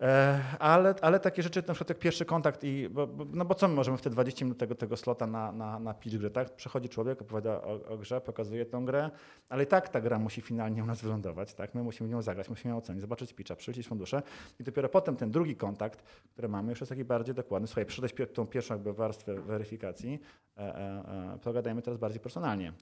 [0.00, 3.68] E, ale, ale takie rzeczy, na przykład jak pierwszy kontakt i, bo, no bo co
[3.68, 6.56] my możemy w te 20 minut tego, tego slota na, na, na pitch grę, tak?
[6.90, 9.10] Człowiek, opowiada o, o, grze, pokazuje tę grę,
[9.48, 11.74] ale i tak ta gra musi finalnie u nas wylądować, tak?
[11.74, 14.22] My musimy nią zagrać, musimy ją ocenić, zobaczyć pitcha, przylecieć fundusze
[14.60, 17.68] i dopiero potem ten drugi kontakt, który mamy, już jest taki bardziej dokładny.
[17.68, 20.20] Słuchaj, przydać tą pierwszą jakby warstwę weryfikacji,
[20.56, 22.72] e, e, e, pogadajmy teraz bardziej personalnie.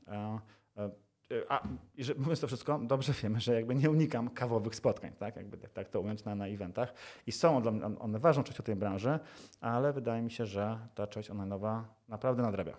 [1.34, 1.68] E, a
[1.98, 5.72] że, mówiąc to wszystko, dobrze wiemy, że jakby nie unikam kawowych spotkań, tak, jakby tak,
[5.72, 6.94] tak to ująć na, na eventach.
[7.26, 9.18] I są one, one ważną częścią tej branży,
[9.60, 12.76] ale wydaje mi się, że ta część nowa naprawdę nadrabia.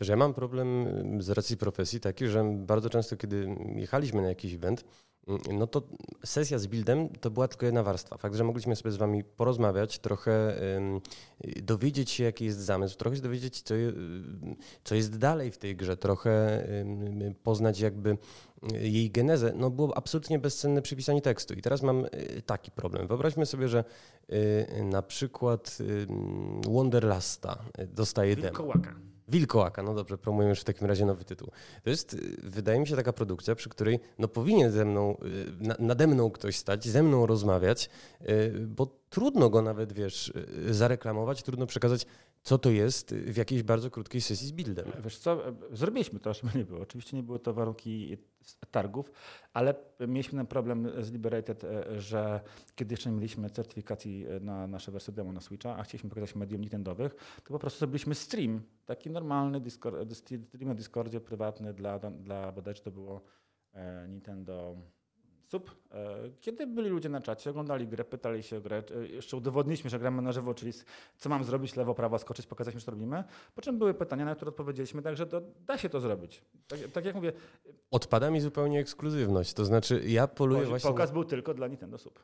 [0.00, 0.86] Że ja mam problem
[1.22, 4.84] z racji profesji taki, że bardzo często, kiedy jechaliśmy na jakiś event,
[5.52, 5.82] no to
[6.24, 8.16] sesja z buildem to była tylko jedna warstwa.
[8.16, 10.60] Fakt, że mogliśmy sobie z wami porozmawiać, trochę
[11.62, 13.74] dowiedzieć się, jaki jest zamysł, trochę się dowiedzieć, co,
[14.84, 16.66] co jest dalej w tej grze, trochę
[17.42, 18.18] poznać jakby
[18.72, 21.54] jej genezę, no było absolutnie bezcenne przypisanie tekstu.
[21.54, 23.06] I teraz mam y, taki problem.
[23.06, 23.84] Wyobraźmy sobie, że
[24.32, 25.78] y, na przykład
[26.66, 27.58] Wonderlasta
[27.88, 28.48] dostaje demo.
[28.48, 29.15] Wilkołaka.
[29.28, 31.50] Wilkołaka, no dobrze, promujemy już w takim razie nowy tytuł.
[31.82, 35.16] To jest, y, wydaje mi się, taka produkcja, przy której no powinien ze mną,
[35.70, 37.90] y, nade mną ktoś stać, ze mną rozmawiać,
[38.22, 40.32] y, bo trudno go nawet, wiesz,
[40.70, 42.06] zareklamować, trudno przekazać,
[42.46, 44.92] co to jest w jakiejś bardzo krótkiej sesji z buildem.
[45.04, 45.42] Wiesz co,
[45.72, 46.80] zrobiliśmy to, żeby nie było.
[46.80, 48.16] Oczywiście nie były to warunki
[48.70, 49.10] targów,
[49.52, 49.74] ale
[50.08, 52.40] mieliśmy ten problem z Liberated, e, że
[52.74, 56.34] kiedy jeszcze nie mieliśmy certyfikacji e, na nasze wersje demo na Switcha, a chcieliśmy pokazać
[56.34, 61.98] medium Nintendowych, to po prostu zrobiliśmy stream, taki normalny Discord, stream na Discordzie prywatny dla,
[61.98, 63.22] dla bodajże to było
[64.08, 64.76] Nintendo
[65.46, 65.70] Sub,
[66.40, 70.22] kiedy byli ludzie na czacie, oglądali grę, pytali się o grę, jeszcze udowodniliśmy, że gramy
[70.22, 70.72] na żywo, czyli
[71.16, 73.24] co mam zrobić, lewo, prawo, skoczyć, pokazać mi, co robimy.
[73.54, 76.42] Po czym były pytania, na które odpowiedzieliśmy, także to da się to zrobić.
[76.68, 77.32] Tak, tak jak mówię...
[77.90, 80.90] Odpada mi zupełnie ekskluzywność, to znaczy ja poluję właśnie...
[80.90, 82.20] Pokaz był tylko dla Nintendo Sub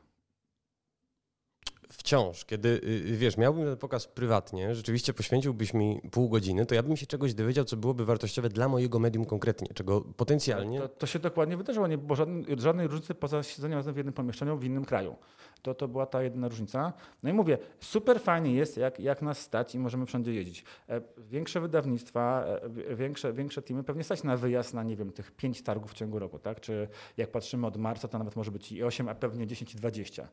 [1.97, 6.75] wciąż, kiedy y, y, wiesz, miałbym ten pokaz prywatnie, rzeczywiście poświęciłbyś mi pół godziny, to
[6.75, 10.79] ja bym się czegoś dowiedział, co byłoby wartościowe dla mojego medium konkretnie, czego potencjalnie.
[10.79, 14.13] To, to się dokładnie wydarzyło, nie było żadnej, żadnej różnicy poza siedzeniem razem w jednym
[14.13, 15.15] pomieszczeniu w innym kraju.
[15.61, 16.93] To, to była ta jedyna różnica.
[17.23, 20.63] No i mówię, super fajnie jest, jak, jak nas stać i możemy wszędzie jeździć.
[20.89, 22.45] E, większe wydawnictwa,
[22.89, 25.93] e, większe, większe teamy pewnie stać na wyjazd na, nie wiem, tych pięć targów w
[25.93, 26.61] ciągu roku, tak?
[26.61, 26.87] Czy
[27.17, 30.27] jak patrzymy od marca, to nawet może być i 8, a pewnie 10 i 20.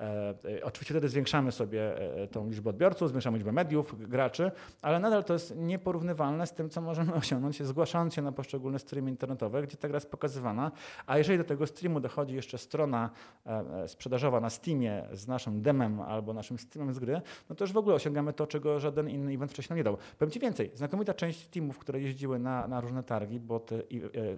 [0.00, 4.50] E, oczywiście wtedy zwiększamy sobie e, tą liczbę odbiorców, zwiększamy liczbę mediów, graczy,
[4.82, 9.10] ale nadal to jest nieporównywalne z tym, co możemy osiągnąć, zgłaszając się na poszczególne streamy
[9.10, 10.72] internetowe, gdzie ta gra jest pokazywana,
[11.06, 13.10] a jeżeli do tego streamu dochodzi jeszcze strona
[13.46, 17.20] e, sprzedażowa na Steamie z naszym demem albo naszym Steamem z gry,
[17.50, 19.96] no to już w ogóle osiągamy to, czego żaden inny event wcześniej nie dał.
[20.18, 23.82] Powiem Ci więcej, znakomita część teamów, które jeździły na, na różne targi, bo te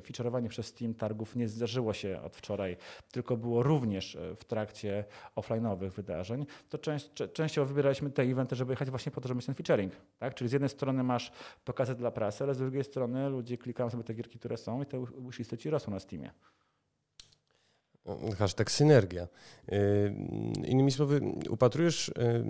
[0.05, 2.77] featureowanie przez Steam targów nie zdarzyło się od wczoraj,
[3.13, 5.05] tylko było również w trakcie
[5.49, 9.47] offline'owych wydarzeń, to część, częściowo wybieraliśmy te eventy, żeby jechać właśnie po to, żeby mieć
[9.47, 9.93] ten featuring.
[10.19, 10.35] Tak?
[10.35, 11.33] Czyli z jednej strony masz
[11.65, 14.87] pokazy dla prasy, ale z drugiej strony ludzie klikają sobie te gierki, które są i
[14.87, 16.31] te wishlisty ci rosną na Steamie.
[18.39, 19.29] Hashtag synergia.
[19.69, 19.79] Yy,
[20.65, 21.21] innymi słowy,
[21.51, 22.13] upatrujesz...
[22.17, 22.45] Yy,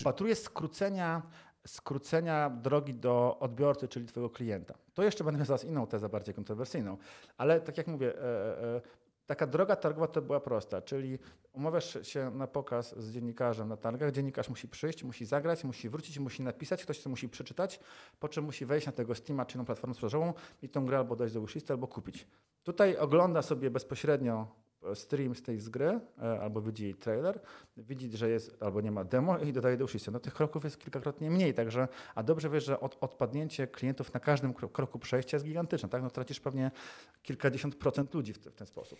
[0.00, 1.22] Upatruję skrócenia,
[1.66, 4.74] skrócenia drogi do odbiorcy, czyli twojego klienta.
[4.94, 6.96] To jeszcze będę miał zaraz inną tezę, bardziej kontrowersyjną.
[7.38, 8.20] Ale tak jak mówię, e,
[8.76, 8.80] e,
[9.30, 11.18] Taka droga targowa to była prosta, czyli
[11.52, 16.18] umawiasz się na pokaz z dziennikarzem na targach, dziennikarz musi przyjść, musi zagrać, musi wrócić,
[16.18, 17.80] musi napisać, ktoś to musi przeczytać,
[18.20, 21.16] po czym musi wejść na tego Steama czy na platformę sprzedażową i tą grę albo
[21.16, 22.26] dać do wishlisty, albo kupić.
[22.62, 24.46] Tutaj ogląda sobie bezpośrednio
[24.94, 27.40] stream z tej z gry, e, albo widzi jej trailer,
[27.76, 30.10] widzi, że jest albo nie ma demo i dodaje do uścisku.
[30.10, 34.20] No tych kroków jest kilkakrotnie mniej, także, a dobrze wiesz, że od, odpadnięcie klientów na
[34.20, 36.02] każdym kroku przejścia jest gigantyczne, tak?
[36.02, 36.70] No tracisz pewnie
[37.22, 38.98] kilkadziesiąt procent ludzi w, w ten sposób.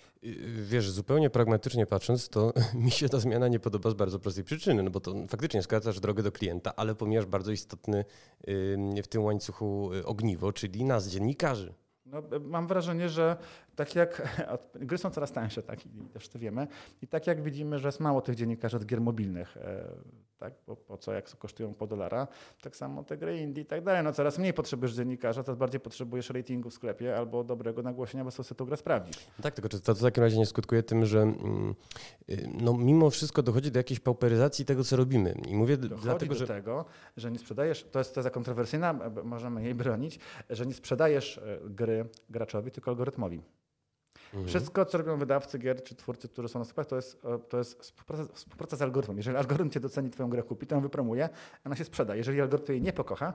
[0.63, 2.53] Wiesz, zupełnie pragmatycznie patrząc, to
[2.85, 6.01] mi się ta zmiana nie podoba z bardzo prostej przyczyny, no bo to faktycznie skracasz
[6.01, 8.05] drogę do klienta, ale pomijasz bardzo istotny
[9.03, 11.75] w tym łańcuchu y, ogniwo, czyli nas, dziennikarzy.
[12.07, 13.37] No, mam wrażenie, że
[13.81, 14.23] tak jak
[14.89, 16.67] gry są coraz tańsze, tak, i też to wiemy,
[17.03, 19.85] i tak jak widzimy, że jest mało tych dziennikarzy od gier mobilnych, e,
[20.39, 22.29] tak, bo po co, jak kosztują po dolara,
[22.63, 24.05] tak samo te gry indie i tak dalej.
[24.05, 28.31] No coraz mniej potrzebujesz dziennikarza, coraz bardziej potrzebujesz ratingu w sklepie albo dobrego nagłośnienia, bo
[28.31, 29.17] sobie tę grę sprawdzisz.
[29.43, 31.75] Tak, tylko czy to w takim razie nie skutkuje tym, że mm,
[32.31, 35.35] y, no, mimo wszystko dochodzi do jakiejś pauperyzacji tego, co robimy.
[35.49, 36.47] I mówię dochodzi dlatego, do że...
[36.47, 36.85] tego,
[37.17, 40.19] że nie sprzedajesz, to jest teza kontrowersyjna, możemy jej bronić,
[40.51, 43.43] że nie sprzedajesz e, gry graczowi, tylko algorytmowi.
[44.35, 44.47] Mhm.
[44.47, 47.59] Wszystko, co robią wydawcy gier czy twórcy, którzy są na sklepach, to jest, e, to
[47.59, 49.17] jest współpraca, współpraca z algorytmem.
[49.17, 51.29] Jeżeli algorytm cię doceni, twoją grę kupi, to ją wypromuje,
[51.67, 52.17] ona się sprzeda.
[52.17, 53.35] Jeżeli algorytm jej nie pokocha,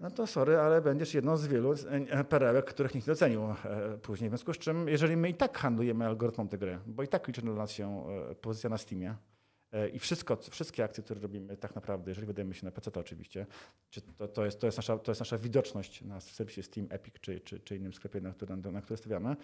[0.00, 3.54] no to sorry, ale będziesz jedną z wielu e, perełek, których nikt nie docenił e,
[4.02, 4.30] później.
[4.30, 7.28] W związku z czym, jeżeli my i tak handlujemy algorytmem tej gry, bo i tak
[7.28, 8.04] liczy dla nas się
[8.40, 9.39] pozycja na Steamie, E,
[9.92, 13.46] I wszystko, wszystkie akcje, które robimy tak naprawdę, jeżeli wydajemy się na PC, to oczywiście,
[14.18, 17.40] to, to, jest, to, jest nasza, to jest nasza widoczność na serwisie Steam, Epic czy,
[17.40, 19.36] czy, czy innym sklepie, na który, na który stawiamy,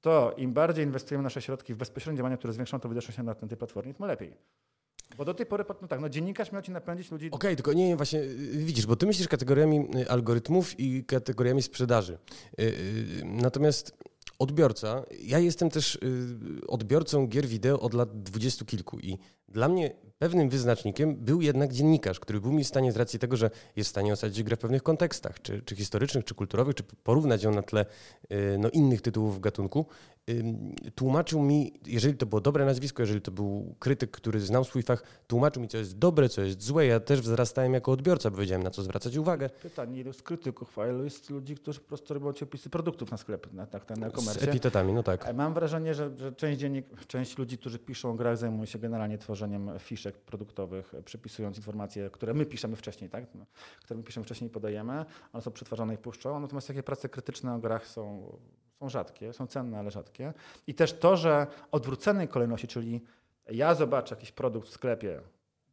[0.00, 3.58] to im bardziej inwestujemy nasze środki w bezpośrednie działania, które zwiększą to widoczność na, tej
[3.58, 4.36] platformie, tym lepiej.
[5.16, 7.26] Bo do tej pory, no tak, no dziennikarz miał ci napędzić ludzi...
[7.26, 8.22] Okej, okay, tylko nie, właśnie
[8.52, 12.18] widzisz, bo ty myślisz kategoriami y, algorytmów i kategoriami sprzedaży.
[12.60, 13.96] Y, y, natomiast
[14.38, 15.98] odbiorca, ja jestem też
[16.68, 19.18] odbiorcą gier wideo od lat dwudziestu kilku i
[19.50, 23.36] dla mnie pewnym wyznacznikiem był jednak dziennikarz, który był mi w stanie z racji tego,
[23.36, 26.82] że jest w stanie osadzić grę w pewnych kontekstach, czy, czy historycznych, czy kulturowych, czy
[26.82, 27.86] porównać ją na tle
[28.32, 29.86] y, no, innych tytułów w gatunku,
[30.94, 35.02] tłumaczył mi, jeżeli to było dobre nazwisko, jeżeli to był krytyk, który znał swój fach,
[35.26, 36.86] tłumaczył mi, co jest dobre, co jest złe.
[36.86, 39.50] Ja też wzrastałem jako odbiorca, bo wiedziałem, na co zwracać uwagę.
[39.62, 43.10] Pytanie, ilu z krytyków, a ilu jest ludzi, którzy po prostu robią ci opisy produktów
[43.10, 44.40] na sklep, na, tak, na e-commerce.
[44.40, 45.34] Z epitetami, no tak.
[45.36, 49.18] Mam wrażenie, że, że część, dziennik, część ludzi, którzy piszą o grach, zajmuje się generalnie
[49.18, 49.39] tworzeniem
[49.78, 53.24] fiszek produktowych, przypisując informacje, które my piszemy wcześniej, tak?
[53.34, 53.46] No,
[53.82, 55.04] które my piszemy wcześniej i podajemy.
[55.32, 56.40] One są przetwarzane i puszczą.
[56.40, 58.32] Natomiast takie prace krytyczne o grach są
[58.80, 60.32] są rzadkie, są cenne, ale rzadkie.
[60.66, 63.00] I też to, że odwróconej kolejności, czyli
[63.50, 65.20] ja zobaczę jakiś produkt w sklepie,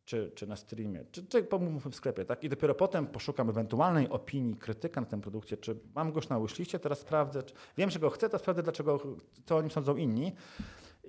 [0.05, 2.43] czy, czy na streamie, czy, czy pomówmy w sklepie, tak?
[2.43, 6.39] I dopiero potem poszukam ewentualnej opinii krytyka na tym produkcie, czy mam go już na
[6.39, 8.99] wishliście, teraz sprawdzę, czy, wiem, że go chcę, to sprawdzę, dlaczego,
[9.45, 10.31] co o nim sądzą inni.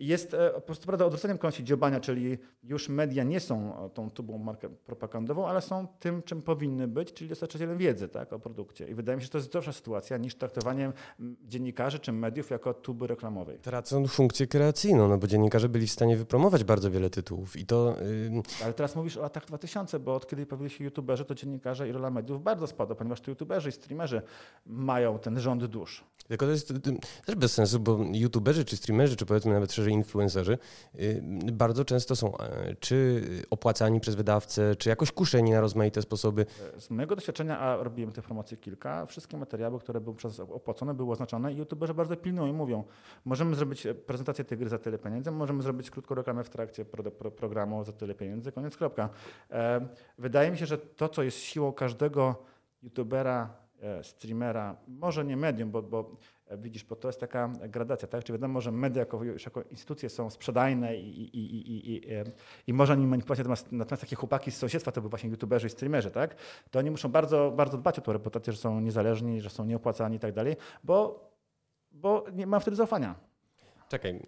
[0.01, 4.11] Jest e, po prostu prawda, odwróceniem konści dziobania, czyli już media nie są e, tą
[4.11, 8.89] tubą markę propagandową, ale są tym, czym powinny być, czyli dostarczycielem wiedzy tak, o produkcie.
[8.89, 10.93] I wydaje mi się, że to jest zdrowsza sytuacja niż traktowanie
[11.43, 13.59] dziennikarzy czy mediów jako tuby reklamowej.
[13.59, 17.97] Tracą funkcję kreacyjną, no bo dziennikarze byli w stanie wypromować bardzo wiele tytułów i to...
[18.33, 18.43] Yy...
[18.65, 21.93] Ale teraz mówisz o latach 2000, bo od kiedy pojawili się youtuberzy, to dziennikarze i
[21.93, 24.23] rola mediów bardzo spadła, ponieważ to youtuberzy i streamerzy
[24.67, 26.05] mają ten rząd dusz.
[26.29, 26.73] Tylko to jest
[27.27, 30.59] też bez sensu, bo youtuberzy czy streamerzy, czy powiedzmy nawet szerzej influencerzy,
[30.95, 31.23] y,
[31.53, 36.47] bardzo często są e, czy opłacani przez wydawcę, czy jakoś kuszeni na rozmaite sposoby.
[36.79, 41.13] Z mojego doświadczenia, a robiłem tych promocji kilka, wszystkie materiały, które były przez opłacone, były
[41.13, 42.85] oznaczone i youtuberzy bardzo pilnują i mówią,
[43.25, 47.11] możemy zrobić prezentację tej gry za tyle pieniędzy, możemy zrobić krótką reklamę w trakcie pro,
[47.11, 49.09] pro, programu za tyle pieniędzy, koniec, kropka.
[49.51, 52.35] E, wydaje mi się, że to, co jest siłą każdego
[52.83, 58.09] youtubera, e, streamera, może nie medium, bo, bo E, widzisz, bo to jest taka gradacja,
[58.09, 58.25] tak?
[58.25, 62.03] Czy wiadomo, że media jako, już jako instytucje są sprzedajne i, i, i, i,
[62.67, 65.71] i można nimi manipulować, natomiast, natomiast takie chłopaki z sąsiedztwa, to były właśnie youtuberzy i
[65.71, 66.37] streamerzy, tak?
[66.71, 70.17] To oni muszą bardzo, bardzo dbać o tą reputację, że są niezależni, że są nieopłacani
[70.17, 71.29] i tak dalej, bo,
[71.93, 73.15] bo nie mam wtedy zaufania.
[73.89, 74.21] Czekaj,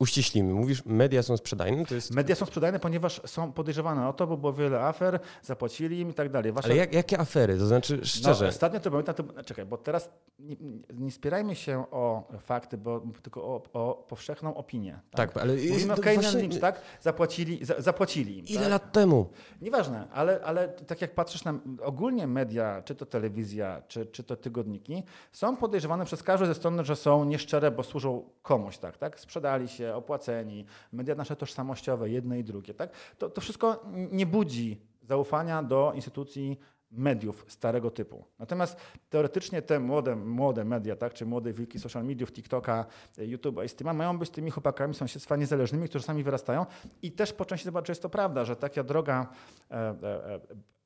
[0.00, 0.54] uściślimy.
[0.54, 1.86] Mówisz, media są sprzedajne?
[1.86, 2.14] To jest...
[2.14, 6.14] Media są sprzedajne, ponieważ są podejrzewane o to, bo było wiele afer, zapłacili im i
[6.14, 6.52] tak dalej.
[6.52, 6.66] Wasza...
[6.66, 7.58] Ale jak, jakie afery?
[7.58, 8.44] To znaczy, no, szczerze.
[8.44, 10.56] No, ostatnio to pamiętam, to, czekaj, bo teraz nie,
[10.94, 15.00] nie, spierajmy się o fakty, bo tylko o, o powszechną opinię.
[15.10, 15.54] Tak, tak ale...
[15.54, 16.40] Mówimy o Kane właśnie...
[16.40, 16.80] Lynch, tak?
[17.00, 18.46] Zapłacili, za, zapłacili im.
[18.46, 18.70] Ile tak?
[18.70, 19.30] lat temu?
[19.60, 24.36] Nieważne, ale, ale tak jak patrzysz na ogólnie media, czy to telewizja, czy, czy to
[24.36, 28.98] tygodniki, są podejrzewane przez każdą ze stron, że są nieszczere, bo służą komuś, tak?
[28.98, 29.20] tak?
[29.20, 32.90] Sprzedali się, opłaceni, media nasze tożsamościowe, jedne i drugie, tak?
[33.18, 36.58] to, to wszystko nie budzi zaufania do instytucji
[36.90, 38.24] mediów starego typu.
[38.38, 38.76] Natomiast
[39.10, 42.86] teoretycznie te młode, młode media, tak, czy młode wilki social mediów, TikToka,
[43.18, 46.66] YouTube'a i Steama mają być tymi chłopakami sąsiedztwa niezależnymi, którzy sami wyrastają
[47.02, 49.26] i też po części zobaczyć, jest to prawda, że taka droga,
[49.70, 50.40] e, e, e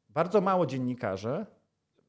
[0.09, 1.47] bardzo mało dziennikarzy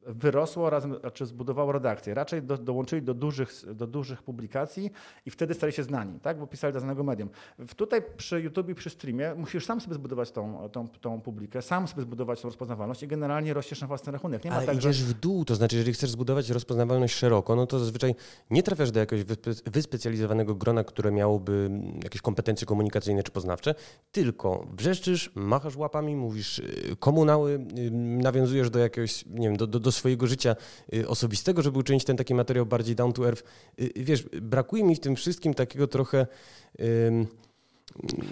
[0.06, 2.14] wyrosło razem, znaczy zbudowało redakcję.
[2.14, 4.92] Raczej do, dołączyli do dużych, do dużych publikacji
[5.26, 6.40] i wtedy stali się znani, tak?
[6.40, 7.30] bo pisali dla znanego medium.
[7.76, 11.88] Tutaj przy YouTube i przy streamie musisz sam sobie zbudować tą, tą, tą publikę, sam
[11.88, 14.44] sobie zbudować tą rozpoznawalność i generalnie rościsz na własny rachunek.
[14.44, 15.06] Nie ma Ale tak, idziesz że...
[15.06, 18.16] w dół, to znaczy jeżeli chcesz zbudować rozpoznawalność szeroko, no to zazwyczaj
[18.50, 19.26] nie trafiasz do jakiegoś
[19.66, 21.70] wyspecjalizowanego grona, które miałoby
[22.04, 23.76] jakieś kompetencje komunikacyjne czy poznawcze,
[24.12, 29.80] tylko wrzeszczysz, machasz łapami, mówisz y, komunały, y, nawiązujesz do jakiegoś, nie wiem, do, do,
[29.80, 30.56] do swojego życia
[30.94, 33.44] y, osobistego, żeby uczynić ten taki materiał bardziej down to earth.
[33.80, 36.28] Y, wiesz, brakuje mi w tym wszystkim takiego trochę...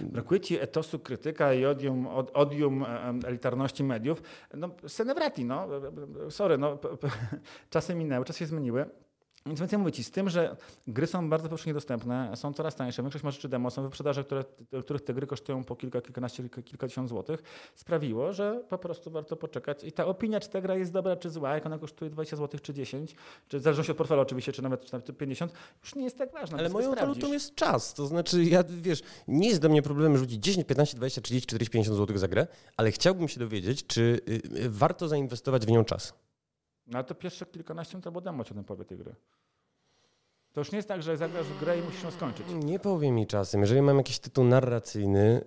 [0.03, 2.85] Brakuje ci etosu krytyka i odium, odium
[3.25, 4.21] elitarności mediów.
[4.53, 5.67] No, Senevrati, no,
[6.29, 6.79] sorry, no,
[7.69, 8.85] czasy minęły, czasy się zmieniły.
[9.45, 10.55] Więc więcej mówię Ci, z tym, że
[10.87, 14.43] gry są bardzo powszechnie dostępne, są coraz tańsze, większość ma rzeczy demo, są wyprzedaże, które,
[14.81, 17.43] których te gry kosztują po kilka, kilkanaście, kilkadziesiąt złotych,
[17.75, 19.83] sprawiło, że po prostu warto poczekać.
[19.83, 22.61] I ta opinia, czy ta gra jest dobra, czy zła, jak ona kosztuje 20 złotych,
[22.61, 23.15] czy 10,
[23.47, 26.31] czy w zależności od portfela oczywiście, czy nawet, czy nawet 50, już nie jest tak
[26.31, 26.57] ważna.
[26.57, 30.43] Ale moją walutą jest czas, to znaczy ja, wiesz, nie jest dla mnie problemem rzucić
[30.43, 34.59] 10, 15, 20, 30, 40, 50 złotych za grę, ale chciałbym się dowiedzieć, czy y,
[34.65, 36.22] y, warto zainwestować w nią czas.
[36.93, 39.15] No ale to pierwsze kilkanaście minut albo demo ci o tym powie tej gry.
[40.53, 42.45] To już nie jest tak, że zagrasz w grę i musisz ją skończyć.
[42.63, 43.61] Nie powie mi czasem.
[43.61, 45.41] Jeżeli mam jakiś tytuł narracyjny,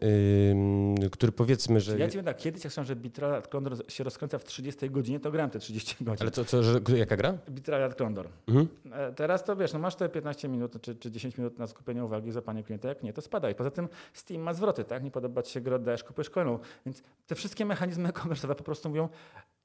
[1.00, 1.98] yy, który powiedzmy, że...
[1.98, 5.30] Ja ci tak, kiedyś jak słyszałem, że Bitraliat Condor się rozkręca w 30 godzinie, to
[5.30, 6.16] grałem te 30 godzin.
[6.20, 7.38] Ale to, co, że, jaka gra?
[7.50, 8.28] Bitraliat Condor.
[8.48, 8.68] Mhm.
[8.92, 12.04] E, teraz to wiesz, no masz te 15 minut czy, czy 10 minut na skupienie
[12.04, 13.54] uwagi, zapanie klienta, jak nie, to spadaj.
[13.54, 15.04] Poza tym Steam ma zwroty, tak?
[15.04, 16.58] Nie podoba ci się gra, dajesz, kupujesz kolejną.
[16.86, 19.08] Więc te wszystkie mechanizmy komersowe po prostu mówią,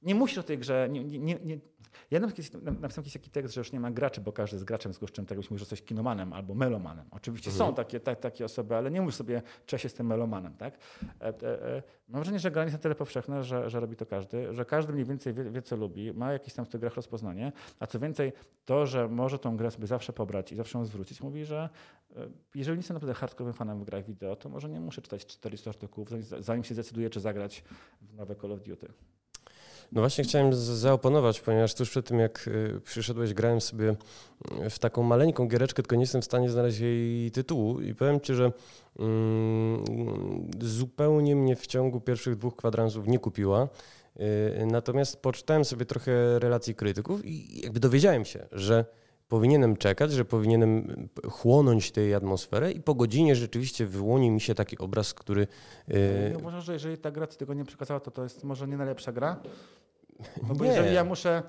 [0.01, 1.59] nie musisz o tej grze, nie, nie, nie.
[2.11, 4.99] ja napisałem jakiś taki tekst, że już nie ma graczy, bo każdy jest graczem, z
[5.11, 7.05] czym byś mówił, że jesteś kinomanem albo melomanem.
[7.11, 7.69] Oczywiście mhm.
[7.69, 10.77] są takie, ta, takie osoby, ale nie mówisz sobie, cześć, jestem melomanem, tak?
[11.21, 14.05] E, e, e, mam wrażenie, że granie jest na tyle powszechne, że, że robi to
[14.05, 16.95] każdy, że każdy mniej więcej wie, wie, co lubi, ma jakieś tam w tych grach
[16.95, 18.33] rozpoznanie, a co więcej,
[18.65, 21.69] to, że może tą grę sobie zawsze pobrać i zawsze ją zwrócić, mówi, że
[22.15, 25.25] e, jeżeli nie jestem naprawdę hardkorowym fanem w grach wideo, to może nie muszę czytać
[25.25, 27.63] 400 artykułów, zanim się zdecyduję, czy zagrać
[28.01, 28.87] w nowe Call of Duty.
[29.91, 33.95] No właśnie chciałem zaoponować, ponieważ tuż przed tym jak y, przyszedłeś, grałem sobie
[34.69, 38.33] w taką maleńką giereczkę, tylko nie jestem w stanie znaleźć jej tytułu i powiem Ci,
[38.33, 38.51] że
[38.99, 39.83] mm,
[40.61, 43.67] zupełnie mnie w ciągu pierwszych dwóch kwadransów nie kupiła.
[44.61, 48.85] Y, natomiast poczytałem sobie trochę relacji krytyków i jakby dowiedziałem się, że
[49.27, 54.77] powinienem czekać, że powinienem chłonąć tej atmosferę i po godzinie rzeczywiście wyłoni mi się taki
[54.77, 55.47] obraz, który...
[56.31, 58.77] Nie uważasz, że jeżeli ta gra ci tego nie przekazała, to to jest może nie
[58.77, 59.39] najlepsza gra?
[60.47, 60.69] No bo nie.
[60.69, 61.43] jeżeli ja muszę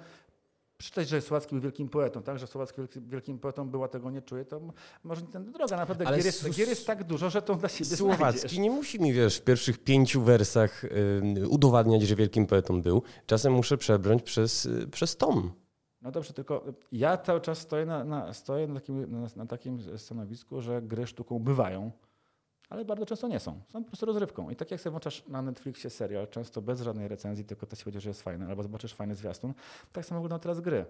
[0.83, 2.39] przeczytać, że Słowacki był wielkim poetą, tak?
[2.39, 4.61] Że Słowacki wielkim poetą była, tego nie czuje, to
[5.05, 5.77] może nie tędy droga.
[5.77, 8.59] Naprawdę gier jest, gier jest, tak dużo, że to dla siebie Słowacki znajdziesz.
[8.59, 13.03] nie musi mi, wiesz, w pierwszych pięciu wersach y, udowadniać, że wielkim poetą był.
[13.27, 15.53] Czasem muszę przebrnąć przez, y, przez tom.
[16.03, 19.99] No dobrze, tylko ja cały czas stoję na, na stoję na takim, na, na takim
[19.99, 21.91] stanowisku, że gry sztuką bywają
[22.73, 23.61] ale bardzo często nie są.
[23.69, 24.51] Są po prostu rozrywką.
[24.51, 27.85] I tak jak sobie włączasz na Netflixie serial, często bez żadnej recenzji, tylko to ci
[27.85, 29.55] powiedział, że jest fajny, albo zobaczysz fajny zwiastun,
[29.93, 30.85] tak samo wyglądają teraz gry.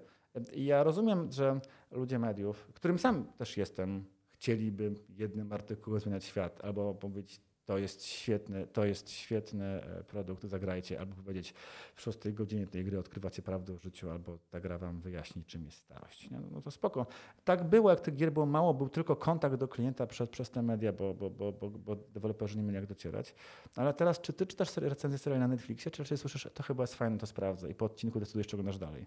[0.52, 1.60] I ja rozumiem, że
[1.90, 8.04] ludzie mediów, którym sam też jestem, chcieliby jednym artykułem zmieniać świat, albo powiedzieć to jest
[8.04, 11.54] świetny, to jest świetny e, produkt, zagrajcie, albo powiedzieć
[11.94, 15.64] w szóstej godzinie tej gry odkrywacie prawdę o życiu, albo ta gra wam wyjaśni, czym
[15.64, 16.28] jest starość.
[16.52, 17.06] No to spoko.
[17.44, 20.62] Tak było, jak tych gier było mało, był tylko kontakt do klienta przez, przez te
[20.62, 23.34] media, bo, bo, bo, bo, bo deweloperzy nie mieli jak docierać.
[23.76, 26.94] Ale teraz, czy ty czytasz recenzję seriali na Netflixie, czy raczej słyszysz, to chyba jest
[26.94, 29.06] fajne, to sprawdzę i po odcinku decydujesz, czego nasz dalej.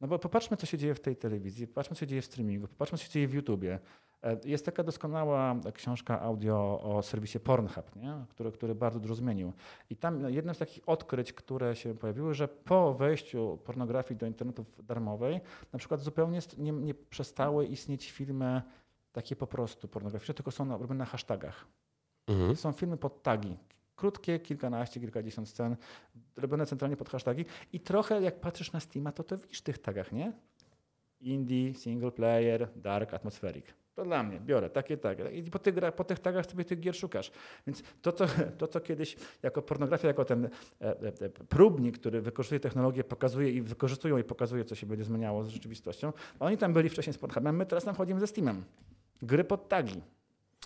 [0.00, 2.68] No bo popatrzmy, co się dzieje w tej telewizji, popatrzmy, co się dzieje w streamingu,
[2.68, 3.78] popatrzmy, co się dzieje w YouTubie.
[4.22, 8.24] E, jest taka doskonała książka audio o serwisie Pornhub, nie?
[8.28, 9.52] Który, który bardzo dużo zmienił.
[9.90, 14.64] I tam jedno z takich odkryć, które się pojawiły, że po wejściu pornografii do internetu
[14.82, 15.40] darmowej,
[15.72, 18.62] na przykład zupełnie nie, nie przestały istnieć filmy
[19.12, 21.66] takie po prostu pornograficzne, tylko są robione na hashtagach.
[22.26, 22.56] Mhm.
[22.56, 23.56] Są filmy pod tagi.
[23.96, 25.76] Krótkie, kilkanaście, kilkadziesiąt scen,
[26.36, 27.44] robione centralnie pod hashtagi.
[27.72, 30.32] I trochę jak patrzysz na Steama, to to widzisz w tych tagach, nie?
[31.20, 33.79] Indie, single player, dark, atmospheric.
[34.00, 35.18] To dla mnie, biorę, takie, tak.
[35.32, 37.30] I po tych, po tych tagach sobie tych gier szukasz.
[37.66, 38.26] Więc to co,
[38.58, 43.50] to, co kiedyś jako pornografia, jako ten e, e, e, próbnik, który wykorzystuje technologię, pokazuje
[43.50, 47.18] i wykorzystują i pokazuje, co się będzie zmieniało z rzeczywistością, oni tam byli wcześniej z
[47.18, 48.64] Pornhubem, my teraz tam wchodzimy ze Steamem.
[49.22, 50.02] Gry pod tagi.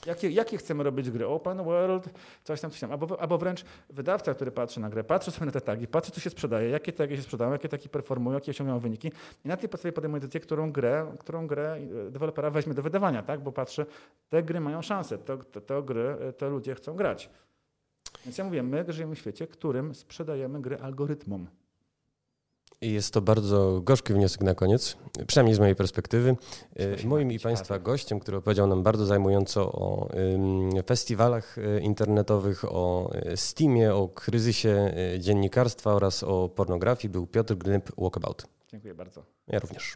[0.06, 1.26] Jakie, jakie chcemy robić gry?
[1.26, 2.10] Open world,
[2.44, 2.92] coś tam, coś tam.
[2.92, 6.20] Albo, albo wręcz wydawca, który patrzy na grę, patrzy sobie na te tagi, patrzy, co
[6.20, 9.12] się sprzedaje, jakie tagi się sprzedają, jakie tagi performują, jakie osiągają wyniki
[9.44, 13.22] i na tej podstawie podejmuje decyzję, którą grę, którą grę e, dewelopera weźmie do wydawania,
[13.22, 13.40] tak?
[13.40, 13.86] Bo patrzy,
[14.28, 17.30] te gry mają szansę, to, to, to gry, e, te ludzie chcą grać.
[18.24, 21.46] Więc ja mówię, my żyjemy w świecie, którym sprzedajemy gry algorytmom.
[22.92, 26.36] Jest to bardzo gorzki wniosek na koniec, przynajmniej z mojej perspektywy.
[26.76, 30.08] E, moim i Państwa gościem, który opowiedział nam bardzo zajmująco o
[30.86, 37.90] festiwalach e, internetowych, o e, Steamie, o kryzysie dziennikarstwa oraz o pornografii, był Piotr Gnyb
[37.98, 38.46] Walkabout.
[38.68, 39.24] Dziękuję bardzo.
[39.48, 39.94] Ja również.